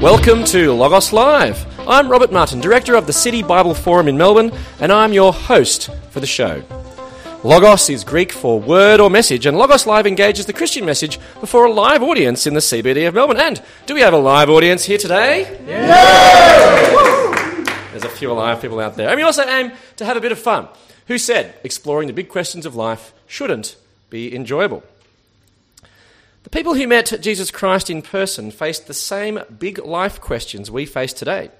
Welcome 0.00 0.44
to 0.44 0.72
Logos 0.72 1.12
Live. 1.12 1.66
I'm 1.86 2.08
Robert 2.08 2.32
Martin, 2.32 2.58
Director 2.58 2.94
of 2.94 3.06
the 3.06 3.12
City 3.12 3.42
Bible 3.42 3.74
Forum 3.74 4.08
in 4.08 4.16
Melbourne, 4.16 4.50
and 4.80 4.90
I'm 4.90 5.12
your 5.12 5.30
host 5.30 5.90
for 6.08 6.20
the 6.20 6.26
show. 6.26 6.62
Logos 7.44 7.90
is 7.90 8.02
Greek 8.02 8.32
for 8.32 8.58
word 8.58 8.98
or 8.98 9.10
message, 9.10 9.44
and 9.44 9.58
Logos 9.58 9.86
Live 9.86 10.06
engages 10.06 10.46
the 10.46 10.54
Christian 10.54 10.86
message 10.86 11.20
before 11.38 11.66
a 11.66 11.70
live 11.70 12.02
audience 12.02 12.46
in 12.46 12.54
the 12.54 12.60
CBD 12.60 13.06
of 13.06 13.14
Melbourne. 13.14 13.36
And 13.36 13.60
do 13.84 13.92
we 13.92 14.00
have 14.00 14.14
a 14.14 14.18
live 14.18 14.48
audience 14.48 14.84
here 14.84 14.96
today? 14.96 15.58
No! 15.66 15.84
There's 17.90 18.04
a 18.04 18.08
few 18.08 18.32
alive 18.32 18.62
people 18.62 18.80
out 18.80 18.96
there. 18.96 19.10
And 19.10 19.18
we 19.18 19.22
also 19.22 19.44
aim 19.46 19.70
to 19.96 20.06
have 20.06 20.16
a 20.16 20.20
bit 20.22 20.32
of 20.32 20.38
fun. 20.38 20.66
Who 21.08 21.18
said 21.18 21.56
exploring 21.62 22.06
the 22.06 22.14
big 22.14 22.30
questions 22.30 22.64
of 22.64 22.74
life 22.74 23.12
shouldn't 23.26 23.76
be 24.08 24.34
enjoyable? 24.34 24.82
The 26.42 26.50
people 26.50 26.74
who 26.74 26.86
met 26.86 27.20
Jesus 27.20 27.50
Christ 27.50 27.90
in 27.90 28.00
person 28.00 28.50
faced 28.50 28.86
the 28.86 28.94
same 28.94 29.40
big 29.58 29.78
life 29.78 30.20
questions 30.22 30.70
we 30.70 30.86
face 30.86 31.12
today. 31.12 31.50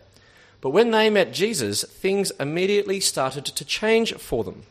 But 0.63 0.71
when 0.71 0.91
they 0.91 1.11
met 1.11 1.35
Jesus, 1.35 1.85
things 1.85 2.33
immediately 2.41 2.99
started 2.99 3.45
to 3.45 3.65
change 3.65 4.15
for 4.15 4.43
them. 4.43 4.63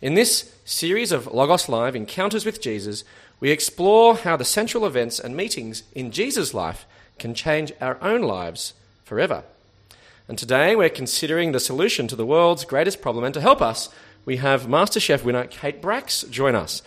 In 0.00 0.14
this 0.14 0.54
series 0.64 1.12
of 1.12 1.26
Logos 1.26 1.68
Live 1.68 1.94
Encounters 1.94 2.46
with 2.46 2.62
Jesus, 2.62 3.04
we 3.40 3.50
explore 3.50 4.16
how 4.16 4.36
the 4.36 4.44
central 4.44 4.86
events 4.86 5.20
and 5.20 5.36
meetings 5.36 5.82
in 5.94 6.12
Jesus' 6.12 6.54
life 6.54 6.86
can 7.18 7.34
change 7.34 7.72
our 7.78 7.98
own 8.00 8.22
lives 8.22 8.72
forever. 9.04 9.44
And 10.28 10.38
today 10.38 10.74
we're 10.74 10.88
considering 10.88 11.52
the 11.52 11.60
solution 11.60 12.08
to 12.08 12.16
the 12.16 12.26
world's 12.26 12.64
greatest 12.64 13.02
problem, 13.02 13.24
and 13.24 13.34
to 13.34 13.40
help 13.40 13.60
us, 13.60 13.90
we 14.24 14.38
have 14.38 14.62
MasterChef 14.62 15.24
winner 15.24 15.44
Kate 15.44 15.82
Bracks 15.82 16.22
join 16.22 16.54
us. 16.54 16.80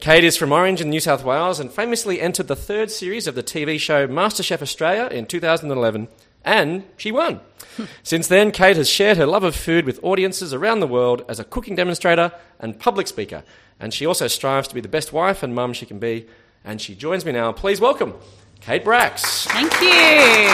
Kate 0.00 0.24
is 0.24 0.34
from 0.34 0.50
Orange 0.50 0.80
in 0.80 0.88
New 0.88 0.98
South 0.98 1.22
Wales 1.24 1.60
and 1.60 1.70
famously 1.70 2.22
entered 2.22 2.48
the 2.48 2.56
third 2.56 2.90
series 2.90 3.26
of 3.26 3.34
the 3.34 3.42
TV 3.42 3.78
show 3.78 4.08
MasterChef 4.08 4.62
Australia 4.62 5.06
in 5.14 5.26
2011, 5.26 6.08
and 6.42 6.84
she 6.96 7.12
won. 7.12 7.40
Since 8.02 8.26
then, 8.26 8.50
Kate 8.50 8.78
has 8.78 8.88
shared 8.88 9.18
her 9.18 9.26
love 9.26 9.44
of 9.44 9.54
food 9.54 9.84
with 9.84 10.02
audiences 10.02 10.54
around 10.54 10.80
the 10.80 10.86
world 10.86 11.22
as 11.28 11.38
a 11.38 11.44
cooking 11.44 11.74
demonstrator 11.74 12.32
and 12.58 12.78
public 12.78 13.08
speaker, 13.08 13.44
and 13.78 13.92
she 13.92 14.06
also 14.06 14.26
strives 14.26 14.68
to 14.68 14.74
be 14.74 14.80
the 14.80 14.88
best 14.88 15.12
wife 15.12 15.42
and 15.42 15.54
mum 15.54 15.74
she 15.74 15.84
can 15.84 15.98
be. 15.98 16.26
And 16.64 16.80
she 16.80 16.94
joins 16.94 17.26
me 17.26 17.32
now. 17.32 17.52
Please 17.52 17.78
welcome 17.78 18.14
Kate 18.60 18.84
Bracks. 18.84 19.44
Thank 19.48 19.72
you. 19.82 20.48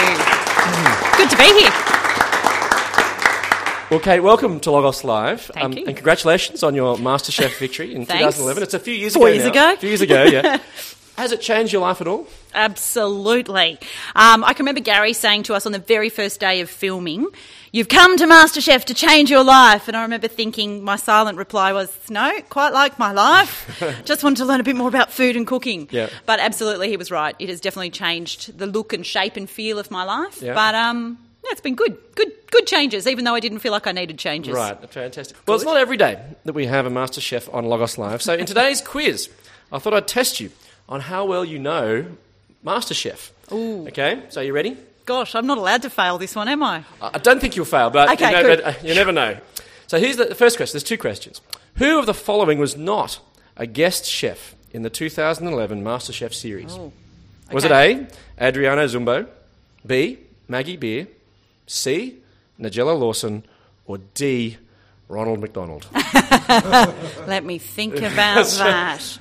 Good 1.16 1.30
to 1.30 1.36
be 1.36 1.60
here. 1.60 1.95
Well, 3.88 4.00
Kate, 4.00 4.18
welcome 4.18 4.58
to 4.60 4.72
Logos 4.72 5.04
Live. 5.04 5.48
Um, 5.56 5.72
you. 5.72 5.84
And 5.86 5.94
congratulations 5.94 6.64
on 6.64 6.74
your 6.74 6.96
MasterChef 6.96 7.56
victory 7.58 7.94
in 7.94 8.00
2011. 8.06 8.64
It's 8.64 8.74
a 8.74 8.80
few 8.80 8.92
years 8.94 9.14
Four 9.14 9.28
ago 9.28 9.34
years 9.34 9.44
now. 9.44 9.50
ago. 9.50 9.72
A 9.74 9.76
few 9.76 9.88
years 9.88 10.00
ago, 10.00 10.24
yeah. 10.24 10.58
Has 11.16 11.30
it 11.32 11.40
changed 11.40 11.72
your 11.72 11.80
life 11.82 12.00
at 12.00 12.08
all? 12.08 12.26
Absolutely. 12.52 13.78
Um, 14.16 14.44
I 14.44 14.52
can 14.54 14.64
remember 14.64 14.80
Gary 14.82 15.12
saying 15.14 15.44
to 15.44 15.54
us 15.54 15.64
on 15.66 15.72
the 15.72 15.78
very 15.78 16.08
first 16.10 16.40
day 16.40 16.60
of 16.60 16.68
filming, 16.68 17.28
You've 17.72 17.88
come 17.88 18.16
to 18.16 18.24
MasterChef 18.24 18.84
to 18.86 18.94
change 18.94 19.30
your 19.30 19.44
life. 19.44 19.86
And 19.86 19.96
I 19.96 20.02
remember 20.02 20.28
thinking, 20.28 20.82
my 20.82 20.96
silent 20.96 21.38
reply 21.38 21.72
was, 21.72 21.96
No, 22.10 22.40
quite 22.50 22.72
like 22.72 22.98
my 22.98 23.12
life. 23.12 23.80
Just 24.04 24.24
wanted 24.24 24.38
to 24.38 24.46
learn 24.46 24.60
a 24.60 24.64
bit 24.64 24.76
more 24.76 24.88
about 24.88 25.12
food 25.12 25.36
and 25.36 25.46
cooking. 25.46 25.86
Yeah. 25.92 26.08
But 26.26 26.40
absolutely, 26.40 26.88
he 26.88 26.96
was 26.96 27.10
right. 27.12 27.36
It 27.38 27.48
has 27.50 27.60
definitely 27.60 27.90
changed 27.90 28.58
the 28.58 28.66
look 28.66 28.92
and 28.92 29.06
shape 29.06 29.36
and 29.36 29.48
feel 29.48 29.78
of 29.78 29.90
my 29.92 30.02
life. 30.02 30.42
Yeah. 30.42 30.54
But 30.54 30.74
um, 30.74 31.18
it's 31.50 31.60
been 31.60 31.74
good. 31.74 31.98
Good, 32.14 32.32
good 32.50 32.66
changes, 32.66 33.06
even 33.06 33.24
though 33.24 33.34
I 33.34 33.40
didn't 33.40 33.58
feel 33.60 33.72
like 33.72 33.86
I 33.86 33.92
needed 33.92 34.18
changes. 34.18 34.54
Right, 34.54 34.78
fantastic. 34.90 35.36
Well, 35.46 35.56
it's 35.56 35.64
not 35.64 35.76
every 35.76 35.96
day 35.96 36.20
that 36.44 36.52
we 36.52 36.66
have 36.66 36.86
a 36.86 36.90
master 36.90 37.20
chef 37.20 37.52
on 37.52 37.64
Logos 37.66 37.98
Live. 37.98 38.22
So 38.22 38.34
in 38.34 38.46
today's 38.52 38.80
quiz, 38.80 39.28
I 39.70 39.78
thought 39.78 39.94
I'd 39.94 40.08
test 40.08 40.40
you 40.40 40.50
on 40.88 41.00
how 41.02 41.24
well 41.24 41.44
you 41.44 41.58
know 41.58 42.06
MasterChef. 42.64 43.30
Ooh. 43.52 43.86
Okay, 43.88 44.22
so 44.28 44.40
you 44.40 44.52
ready? 44.52 44.76
Gosh, 45.04 45.34
I'm 45.36 45.46
not 45.46 45.58
allowed 45.58 45.82
to 45.82 45.90
fail 45.90 46.18
this 46.18 46.34
one, 46.34 46.48
am 46.48 46.62
I? 46.62 46.84
I 47.00 47.18
don't 47.18 47.40
think 47.40 47.54
you'll 47.54 47.64
fail, 47.64 47.90
but, 47.90 48.10
Okay, 48.10 48.26
you, 48.26 48.42
know, 48.42 48.56
but, 48.56 48.64
uh, 48.64 48.72
you 48.82 48.94
never 48.94 49.12
know. 49.12 49.38
So 49.86 50.00
here's 50.00 50.16
the, 50.16 50.34
first 50.34 50.56
question. 50.56 50.74
There's 50.74 50.82
two 50.82 50.98
questions. 50.98 51.40
Who 51.76 51.98
of 52.00 52.06
the 52.06 52.14
following 52.14 52.58
was 52.58 52.76
not 52.76 53.20
a 53.56 53.66
guest 53.66 54.04
chef 54.04 54.56
in 54.72 54.82
the 54.82 54.90
2011 54.90 55.82
MasterChef 55.84 56.34
series? 56.34 56.72
Oh, 56.72 56.92
Was 57.52 57.64
it. 57.64 57.70
A, 57.70 58.08
Adriano 58.40 58.84
Zumbo, 58.86 59.28
B, 59.86 60.18
Maggie 60.48 60.76
Beer, 60.76 61.06
C, 61.66 62.18
Nigella 62.60 62.98
Lawson, 62.98 63.44
or 63.86 63.98
D, 64.14 64.56
Ronald 65.08 65.40
McDonald? 65.40 65.86
Let 67.26 67.44
me 67.44 67.58
think 67.58 67.96
about 67.98 68.46
that. 68.46 69.18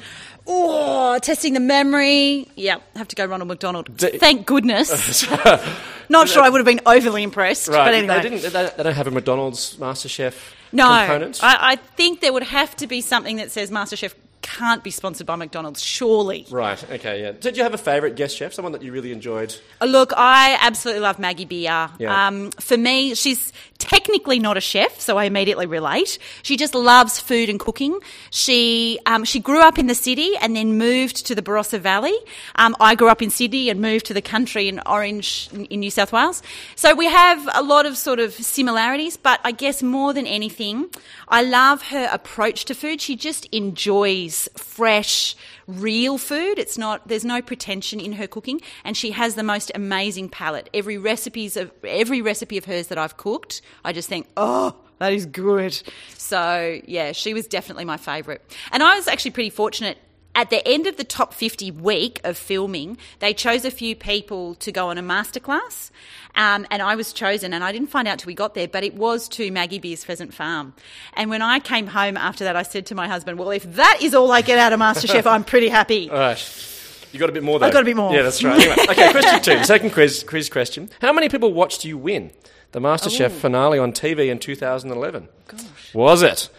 Oh, 0.48 1.18
testing 1.20 1.54
the 1.54 1.60
memory. 1.60 2.48
Yeah, 2.56 2.78
have 2.96 3.08
to 3.08 3.16
go 3.16 3.26
Ronald 3.26 3.48
McDonald. 3.48 3.96
D- 3.98 4.18
Thank 4.18 4.46
goodness. 4.46 5.28
Not 6.10 6.30
sure 6.30 6.44
I 6.44 6.50
would 6.50 6.60
have 6.60 6.66
been 6.66 6.82
overly 6.86 7.24
impressed, 7.24 7.68
but 7.68 7.94
anyway. 7.94 8.22
They, 8.22 8.30
didn't, 8.30 8.54
they, 8.54 8.70
they 8.78 8.84
don't 8.84 8.94
have 8.94 9.08
a 9.08 9.12
McDonald's 9.12 9.76
MasterChef 9.78 10.36
no, 10.72 10.86
component? 10.86 11.44
I, 11.44 11.72
I 11.72 11.76
think 11.78 12.22
there 12.22 12.32
would 12.32 12.44
have 12.44 12.76
to 12.78 12.86
be 12.86 13.02
something 13.02 13.38
that 13.38 13.52
says 13.52 13.72
MasterChef 13.72 14.14
can't 14.46 14.84
be 14.84 14.92
sponsored 14.92 15.26
by 15.26 15.36
McDonald's, 15.36 15.82
surely. 15.82 16.46
Right, 16.52 16.82
okay, 16.92 17.22
yeah. 17.24 17.32
Did 17.32 17.58
you 17.58 17.64
have 17.64 17.74
a 17.74 17.80
favourite 17.80 18.16
guest 18.16 18.38
chef, 18.38 18.54
someone 18.54 18.74
that 18.74 18.84
you 18.84 18.92
really 18.92 19.12
enjoyed? 19.12 19.56
Uh, 19.82 19.86
Look, 19.86 20.14
I 20.16 20.58
absolutely 20.62 21.02
love 21.02 21.18
Maggie 21.18 21.46
Beer. 21.46 21.90
Yeah. 21.98 22.28
Um, 22.28 22.52
for 22.52 22.78
me, 22.78 23.16
she's 23.16 23.52
technically 23.88 24.40
not 24.40 24.58
a 24.58 24.62
chef, 24.62 25.00
so 25.00 25.18
I 25.18 25.26
immediately 25.26 25.66
relate. 25.66 26.18
She 26.44 26.58
just 26.58 26.76
loves 26.76 27.20
food 27.20 27.50
and 27.50 27.60
cooking. 27.60 28.00
She 28.32 29.00
um, 29.06 29.24
she 29.24 29.40
grew 29.40 29.62
up 29.62 29.78
in 29.78 29.88
the 29.88 29.96
city 29.96 30.36
and 30.42 30.56
then 30.56 30.78
moved 30.78 31.26
to 31.28 31.36
the 31.36 31.42
Barossa 31.42 31.80
Valley. 31.80 32.16
Um, 32.56 32.76
I 32.80 32.96
grew 32.96 33.10
up 33.10 33.22
in 33.22 33.30
Sydney 33.30 33.70
and 33.70 33.80
moved 33.82 34.06
to 34.08 34.14
the 34.14 34.22
country 34.22 34.68
in 34.68 34.82
Orange 34.86 35.50
in, 35.54 35.66
in 35.66 35.80
New 35.80 35.92
South 35.92 36.12
Wales. 36.12 36.42
So 36.76 36.96
we 36.96 37.06
have 37.06 37.48
a 37.54 37.62
lot 37.62 37.86
of 37.86 37.98
sort 37.98 38.20
of 38.20 38.34
similarities, 38.34 39.18
but 39.18 39.40
I 39.44 39.52
guess 39.52 39.84
more 39.84 40.14
than 40.14 40.28
anything, 40.28 40.90
I 41.28 41.44
love 41.44 41.84
her 41.90 42.10
approach 42.12 42.66
to 42.66 42.76
food. 42.76 43.02
She 43.02 43.16
just 43.16 43.46
enjoys 43.52 44.50
fresh, 44.56 45.36
real 45.68 46.18
food. 46.18 46.60
It's 46.60 46.78
not 46.78 47.08
there's 47.08 47.26
no 47.26 47.42
pretension 47.42 48.00
in 48.00 48.14
her 48.14 48.28
cooking, 48.28 48.62
and 48.84 48.96
she 48.96 49.12
has 49.12 49.36
the 49.36 49.44
most 49.44 49.72
amazing 49.76 50.30
palate. 50.30 50.70
Every 50.74 50.98
recipes 50.98 51.58
of 51.58 51.72
every 51.84 52.22
recipe 52.22 52.58
of 52.58 52.66
hers 52.66 52.88
that 52.88 52.98
I've 52.98 53.18
cooked, 53.18 53.62
I 53.84 53.94
just 53.94 54.10
think, 54.10 54.28
oh. 54.38 54.76
That 54.98 55.12
is 55.12 55.26
good. 55.26 55.78
So, 56.18 56.80
yeah, 56.86 57.12
she 57.12 57.34
was 57.34 57.48
definitely 57.48 57.84
my 57.84 57.98
favourite. 57.98 58.40
And 58.72 58.82
I 58.82 58.96
was 58.96 59.10
actually 59.10 59.32
pretty 59.32 59.50
fortunate 59.50 59.98
at 60.36 60.50
the 60.50 60.66
end 60.68 60.86
of 60.86 60.98
the 60.98 61.04
top 61.04 61.34
50 61.34 61.72
week 61.72 62.20
of 62.24 62.38
filming, 62.38 62.98
they 63.20 63.34
chose 63.34 63.66
a 63.66 63.72
few 63.72 63.96
people 63.96 64.56
to 64.56 64.72
go 64.72 64.90
on 64.90 64.98
a 64.98 65.02
masterclass. 65.02 65.90
Um, 66.36 66.68
and 66.70 66.82
I 66.82 66.96
was 66.96 67.14
chosen, 67.14 67.54
and 67.54 67.64
I 67.64 67.72
didn't 67.72 67.88
find 67.88 68.08
out 68.08 68.20
till 68.20 68.28
we 68.28 68.34
got 68.34 68.54
there, 68.54 68.68
but 68.68 68.84
it 68.84 68.96
was 68.96 69.30
to 69.30 69.50
Maggie 69.52 69.80
Beer's 69.80 70.04
Pheasant 70.04 70.34
Farm. 70.34 70.74
And 71.14 71.30
when 71.30 71.42
I 71.42 71.60
came 71.60 71.88
home 71.88 72.18
after 72.18 72.44
that, 72.44 72.56
I 72.58 72.64
said 72.64 72.86
to 72.88 72.96
my 72.96 73.08
husband, 73.08 73.40
Well, 73.40 73.52
if 73.52 73.64
that 73.76 74.00
is 74.02 74.14
all 74.14 74.32
I 74.32 74.42
get 74.42 74.60
out 74.60 74.74
of 74.74 74.80
MasterChef, 74.80 75.26
I'm 75.26 75.46
pretty 75.46 75.70
happy. 75.70 76.10
All 76.10 76.18
right. 76.18 76.72
You 77.14 77.20
got 77.20 77.30
a 77.30 77.32
bit 77.32 77.44
more, 77.44 77.60
though. 77.60 77.68
I've 77.68 77.72
got 77.74 77.84
a 77.84 77.86
bit 77.86 77.96
more. 77.96 78.14
Yeah, 78.14 78.24
that's 78.24 78.44
right. 78.44 78.60
Anyway, 78.60 78.76
okay, 78.90 79.12
question 79.12 79.42
two. 79.42 79.64
Second 79.64 79.92
quiz, 79.92 80.26
quiz 80.28 80.50
question. 80.50 80.90
How 81.00 81.14
many 81.14 81.30
people 81.30 81.54
watched 81.54 81.86
you 81.86 81.98
win 81.98 82.32
the 82.74 82.82
MasterChef 82.82 83.32
finale 83.32 83.80
on 83.80 83.94
TV 83.94 84.30
in 84.30 84.38
2011? 84.38 85.30
Gosh. 85.48 85.94
Was 85.94 86.22
it 86.22 86.50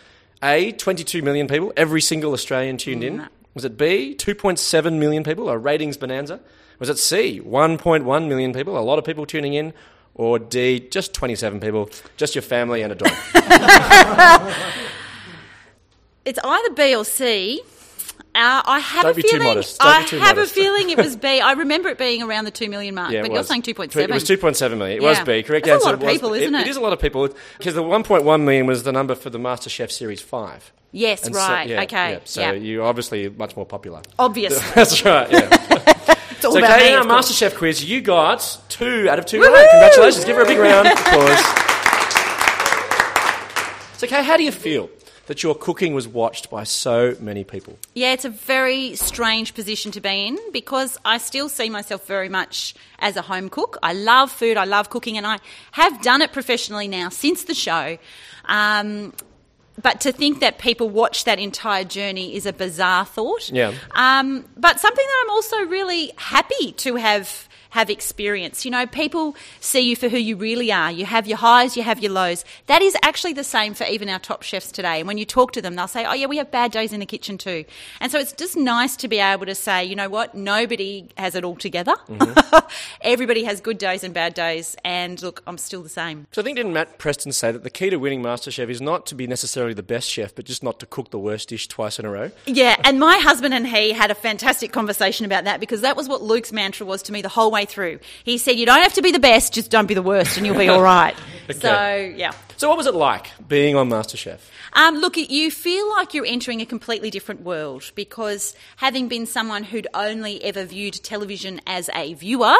A, 0.42 0.72
22 0.72 1.20
million 1.20 1.47
people, 1.47 1.75
every 1.76 2.00
single 2.00 2.32
Australian 2.32 2.78
tuned 2.78 3.04
in? 3.04 3.28
Was 3.56 3.64
it 3.64 3.76
B, 3.78 4.14
2.7 4.14 4.98
million 4.98 5.24
people, 5.24 5.48
a 5.48 5.56
ratings 5.56 5.96
bonanza? 5.96 6.40
Was 6.78 6.90
it 6.90 6.98
C, 6.98 7.40
1.1 7.40 8.28
million 8.28 8.52
people, 8.52 8.78
a 8.78 8.80
lot 8.80 8.98
of 8.98 9.04
people 9.06 9.24
tuning 9.24 9.54
in? 9.54 9.72
Or 10.14 10.38
D, 10.38 10.78
just 10.78 11.14
27 11.14 11.58
people, 11.60 11.88
just 12.18 12.34
your 12.34 12.42
family 12.42 12.82
and 12.82 12.92
a 12.92 12.96
dog? 12.96 13.12
It's 16.26 16.40
either 16.42 16.74
B 16.74 16.94
or 16.97 17.04
C. 17.04 17.62
Uh, 18.36 18.62
I 18.66 18.78
have 18.80 19.03
Don't 19.04 19.18
a 19.18 19.22
feeling. 19.22 19.42
modest. 19.47 19.83
I 19.83 20.00
have 20.03 20.36
modest. 20.36 20.53
a 20.53 20.54
feeling 20.60 20.91
it 20.91 20.98
was 20.98 21.16
B. 21.16 21.41
I 21.41 21.53
remember 21.53 21.88
it 21.88 21.97
being 21.97 22.22
around 22.22 22.44
the 22.44 22.50
two 22.50 22.68
million 22.68 22.94
mark, 22.94 23.10
Yeah, 23.10 23.21
it 23.21 23.22
but 23.22 23.33
you're 23.33 23.42
saying 23.44 23.62
two 23.62 23.72
point 23.72 23.97
It 23.97 24.10
was 24.10 24.24
2.7 24.24 24.77
million. 24.77 24.98
It 24.98 25.03
was 25.03 25.18
B. 25.21 25.42
Correct 25.42 25.65
That's 25.65 25.83
a 25.83 25.86
lot 25.86 25.94
of 25.94 26.00
people, 26.00 26.33
B. 26.33 26.42
isn't 26.42 26.54
it? 26.54 26.66
It 26.66 26.71
is 26.71 26.77
a 26.77 26.80
lot 26.80 26.92
of 26.92 27.00
people 27.00 27.28
because 27.56 27.74
the 27.74 27.83
1.1 27.83 28.42
million 28.42 28.66
was 28.66 28.83
the 28.83 28.92
number 28.92 29.15
for 29.15 29.30
the 29.30 29.38
MasterChef 29.38 29.91
Series 29.91 30.21
5. 30.21 30.72
Yes, 30.92 31.24
And 31.24 31.34
so- 31.34 31.41
right. 31.41 31.68
yeah, 31.68 31.83
okay. 31.83 32.12
yeah. 32.12 32.18
So 32.24 32.41
yeah. 32.42 32.53
you're 32.53 32.84
obviously 32.84 33.28
much 33.30 33.56
more 33.56 33.66
popular. 33.66 34.03
Obviously, 34.18 34.65
That's 34.74 35.03
right, 35.04 35.30
yeah. 35.30 35.48
it's 36.30 36.44
all 36.44 36.53
so, 36.53 36.59
about 36.59 36.78
Kate, 36.78 36.86
me. 36.86 36.92
in 37.03 37.10
our. 37.10 37.18
MasterChef 37.18 37.56
quiz, 37.56 37.84
you 37.84 38.00
got 38.03 38.59
two 38.68 39.09
out 39.09 39.18
of 39.18 39.27
two 39.27 39.41
right. 39.41 39.68
Congratulations. 39.71 40.24
Give 40.27 40.36
her 40.36 40.42
a 40.42 40.47
big 40.47 40.59
round 40.59 40.86
of 40.88 40.92
applause. 40.98 41.42
So, 43.98 44.06
Kate, 44.06 44.24
how 44.24 44.36
do 44.36 44.42
you 44.44 44.53
feel 44.53 44.91
that 45.26 45.42
your 45.42 45.54
cooking 45.54 45.94
was 45.94 46.08
watched 46.08 46.50
by 46.50 46.64
so 46.64 47.16
many 47.20 47.44
people? 47.44 47.78
Yeah, 47.94 48.12
it's 48.12 48.24
a 48.24 48.30
very 48.30 48.96
strange 48.96 49.54
position 49.54 49.92
to 49.92 50.00
be 50.00 50.26
in 50.26 50.38
because 50.52 50.98
I 51.04 51.18
still 51.18 51.48
see 51.48 51.68
myself 51.68 52.06
very 52.06 52.28
much 52.28 52.74
as 52.98 53.16
a 53.16 53.22
home 53.22 53.48
cook. 53.48 53.78
I 53.82 53.92
love 53.92 54.30
food, 54.30 54.56
I 54.56 54.64
love 54.64 54.90
cooking, 54.90 55.16
and 55.16 55.26
I 55.26 55.38
have 55.72 56.00
done 56.02 56.22
it 56.22 56.32
professionally 56.32 56.88
now 56.88 57.08
since 57.08 57.44
the 57.44 57.54
show. 57.54 57.98
Um, 58.46 59.12
but 59.80 60.00
to 60.02 60.12
think 60.12 60.40
that 60.40 60.58
people 60.58 60.88
watch 60.88 61.24
that 61.24 61.38
entire 61.38 61.84
journey 61.84 62.34
is 62.34 62.46
a 62.46 62.52
bizarre 62.52 63.04
thought. 63.04 63.50
Yeah. 63.50 63.74
Um, 63.94 64.46
but 64.56 64.80
something 64.80 65.04
that 65.06 65.24
I'm 65.24 65.30
also 65.30 65.66
really 65.66 66.12
happy 66.16 66.72
to 66.72 66.96
have 66.96 67.48
have 67.76 67.90
experience. 67.90 68.64
You 68.64 68.70
know, 68.70 68.86
people 68.86 69.36
see 69.60 69.80
you 69.80 69.96
for 69.96 70.08
who 70.08 70.16
you 70.16 70.34
really 70.34 70.72
are. 70.72 70.90
You 70.90 71.04
have 71.04 71.26
your 71.26 71.36
highs, 71.36 71.76
you 71.76 71.82
have 71.82 71.98
your 72.02 72.10
lows. 72.10 72.42
That 72.68 72.80
is 72.80 72.96
actually 73.02 73.34
the 73.34 73.44
same 73.44 73.74
for 73.74 73.84
even 73.84 74.08
our 74.08 74.18
top 74.18 74.42
chefs 74.42 74.72
today. 74.72 75.00
And 75.00 75.06
when 75.06 75.18
you 75.18 75.26
talk 75.26 75.52
to 75.52 75.60
them, 75.60 75.74
they'll 75.74 75.86
say, 75.86 76.06
oh, 76.06 76.14
yeah, 76.14 76.24
we 76.24 76.38
have 76.38 76.50
bad 76.50 76.72
days 76.72 76.94
in 76.94 77.00
the 77.00 77.06
kitchen 77.06 77.36
too. 77.36 77.66
And 78.00 78.10
so 78.10 78.18
it's 78.18 78.32
just 78.32 78.56
nice 78.56 78.96
to 78.96 79.08
be 79.08 79.18
able 79.18 79.44
to 79.44 79.54
say, 79.54 79.84
you 79.84 79.94
know 79.94 80.08
what, 80.08 80.34
nobody 80.34 81.06
has 81.18 81.34
it 81.34 81.44
all 81.44 81.54
together. 81.54 81.94
Mm-hmm. 82.08 82.66
Everybody 83.02 83.44
has 83.44 83.60
good 83.60 83.76
days 83.76 84.02
and 84.02 84.14
bad 84.14 84.32
days. 84.32 84.74
And 84.82 85.20
look, 85.20 85.42
I'm 85.46 85.58
still 85.58 85.82
the 85.82 85.90
same. 85.90 86.26
So 86.32 86.40
I 86.40 86.44
think 86.44 86.56
didn't 86.56 86.72
Matt 86.72 86.96
Preston 86.96 87.32
say 87.32 87.52
that 87.52 87.62
the 87.62 87.68
key 87.68 87.90
to 87.90 87.98
winning 87.98 88.22
MasterChef 88.22 88.70
is 88.70 88.80
not 88.80 89.04
to 89.04 89.14
be 89.14 89.26
necessarily 89.26 89.74
the 89.74 89.82
best 89.82 90.08
chef, 90.08 90.34
but 90.34 90.46
just 90.46 90.62
not 90.62 90.80
to 90.80 90.86
cook 90.86 91.10
the 91.10 91.18
worst 91.18 91.50
dish 91.50 91.68
twice 91.68 91.98
in 91.98 92.06
a 92.06 92.10
row? 92.10 92.30
Yeah, 92.46 92.76
and 92.84 92.98
my 92.98 93.18
husband 93.18 93.52
and 93.52 93.66
he 93.66 93.92
had 93.92 94.10
a 94.10 94.14
fantastic 94.14 94.72
conversation 94.72 95.26
about 95.26 95.44
that 95.44 95.60
because 95.60 95.82
that 95.82 95.94
was 95.94 96.08
what 96.08 96.22
Luke's 96.22 96.52
mantra 96.52 96.86
was 96.86 97.02
to 97.02 97.12
me 97.12 97.20
the 97.20 97.28
whole 97.28 97.50
way 97.50 97.66
through. 97.66 97.98
He 98.24 98.39
said, 98.39 98.53
You 98.57 98.66
don't 98.66 98.83
have 98.83 98.95
to 98.95 99.03
be 99.03 99.13
the 99.13 99.18
best, 99.18 99.53
just 99.53 99.71
don't 99.71 99.86
be 99.86 99.95
the 99.95 100.03
worst, 100.03 100.36
and 100.36 100.47
you'll 100.47 100.59
be 100.59 100.68
all 100.68 100.83
right. 100.83 101.15
okay. 101.51 101.59
So, 101.59 102.15
yeah. 102.16 102.33
So, 102.58 102.70
what 102.70 102.78
was 102.78 102.86
it 102.86 102.94
like 102.94 103.32
being 103.47 103.76
on 103.76 103.91
MasterChef? 103.91 104.41
Um, 104.72 104.97
look, 104.97 105.18
you 105.18 105.50
feel 105.50 105.91
like 105.91 106.14
you're 106.14 106.24
entering 106.24 106.62
a 106.62 106.66
completely 106.66 107.10
different 107.10 107.42
world 107.42 107.91
because 107.94 108.56
having 108.76 109.08
been 109.08 109.26
someone 109.26 109.62
who'd 109.62 109.86
only 109.92 110.42
ever 110.42 110.64
viewed 110.64 110.94
television 110.94 111.60
as 111.66 111.91
a 111.94 112.14
viewer, 112.14 112.56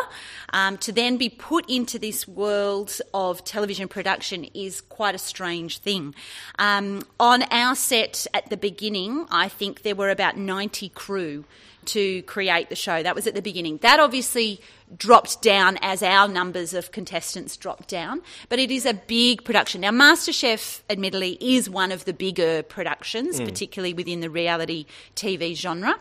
um, 0.53 0.77
to 0.79 0.93
then 0.93 1.17
be 1.17 1.31
put 1.31 1.69
into 1.71 1.99
this 1.99 2.29
world 2.29 3.01
of 3.15 3.43
television 3.45 3.89
production 3.89 4.45
is 4.53 4.83
quite 4.83 5.15
a 5.15 5.19
strange 5.19 5.79
thing. 5.79 6.15
Um, 6.59 7.03
on 7.19 7.45
our 7.45 7.75
set 7.75 8.27
at 8.35 8.51
the 8.51 8.59
beginning, 8.59 9.27
I 9.31 9.49
think 9.49 9.81
there 9.81 9.95
were 9.95 10.11
about 10.11 10.37
90 10.37 10.91
crew 10.91 11.47
to 11.87 12.23
create 12.23 12.69
the 12.69 12.77
show. 12.77 13.03
That 13.03 13.15
was 13.15 13.27
at 13.27 13.35
the 13.35 13.43
beginning. 13.43 13.79
That 13.79 14.01
obviously 14.01 14.61
dropped 14.97 15.43
down 15.43 15.79
as 15.83 16.03
our 16.03 16.29
numbers 16.29 16.75
of 16.75 16.93
contestants 16.93 17.57
dropped 17.57 17.89
down, 17.89 18.23
but 18.49 18.59
it 18.59 18.71
is 18.71 18.87
a 18.87 18.95
big 18.95 19.45
production. 19.45 19.81
Now, 19.87 19.93
MasterChef, 19.93 20.81
admittedly, 20.91 21.39
is 21.41 21.71
one 21.71 21.93
of 21.93 22.07
the 22.07 22.13
bigger 22.13 22.65
productions, 22.65 23.39
mm. 23.39 23.45
particularly 23.45 23.95
within 23.95 24.19
the 24.19 24.29
reality 24.29 24.85
TV 25.15 25.55
genre. 25.55 25.95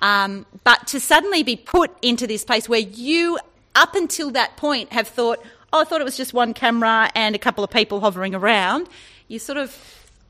Um, 0.00 0.46
but 0.62 0.86
to 0.86 1.00
suddenly 1.00 1.42
be 1.42 1.56
put 1.56 1.90
into 2.02 2.28
this 2.28 2.44
place 2.44 2.68
where 2.68 2.78
you, 2.78 3.40
up 3.74 3.96
until 3.96 4.30
that 4.30 4.56
point, 4.56 4.92
have 4.92 5.08
thought, 5.08 5.44
oh, 5.72 5.80
I 5.80 5.84
thought 5.84 6.00
it 6.00 6.04
was 6.04 6.16
just 6.16 6.32
one 6.32 6.54
camera 6.54 7.10
and 7.16 7.34
a 7.34 7.38
couple 7.38 7.64
of 7.64 7.70
people 7.70 7.98
hovering 7.98 8.32
around, 8.32 8.88
you 9.26 9.40
sort 9.40 9.58
of 9.58 9.70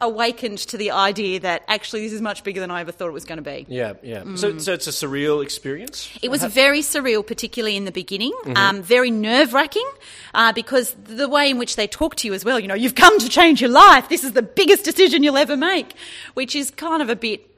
awakened 0.02 0.58
to 0.58 0.76
the 0.76 0.90
idea 0.90 1.40
that 1.40 1.62
actually 1.69 2.02
this 2.02 2.12
is 2.12 2.20
much 2.20 2.44
bigger 2.44 2.60
than 2.60 2.70
I 2.70 2.81
ever 2.81 2.93
thought 2.93 3.08
it 3.08 3.12
was 3.12 3.25
going 3.25 3.43
to 3.43 3.43
be. 3.43 3.64
Yeah, 3.69 3.94
yeah. 4.02 4.22
Mm. 4.22 4.38
So, 4.38 4.58
so 4.58 4.72
it's 4.75 4.87
a 4.87 4.90
surreal 4.90 5.43
experience. 5.43 6.10
It 6.20 6.31
was 6.31 6.43
very 6.44 6.81
surreal, 6.81 7.26
particularly 7.26 7.76
in 7.76 7.87
the 7.87 7.93
beginning. 7.93 8.32
Mm-hmm. 8.44 8.56
Um, 8.56 8.82
very 8.82 9.10
nerve 9.10 9.54
wracking 9.54 9.88
uh, 10.34 10.52
because 10.52 10.94
the 11.04 11.28
way 11.28 11.49
in 11.49 11.58
which 11.58 11.76
they 11.76 11.87
talk 11.87 12.16
to 12.16 12.28
you 12.28 12.34
as 12.34 12.44
well. 12.44 12.58
You 12.58 12.69
know, 12.69 12.75
you've 12.75 12.94
come 12.94 13.19
to 13.19 13.28
change 13.28 13.60
your 13.60 13.70
life. 13.70 14.08
This 14.08 14.25
is 14.25 14.32
the 14.32 14.43
biggest 14.43 14.84
decision 14.84 15.22
you'll 15.22 15.38
ever 15.38 15.56
make, 15.56 15.94
which 16.34 16.54
is 16.54 16.70
kind 16.70 17.00
of 17.00 17.08
a 17.08 17.16
bit 17.16 17.51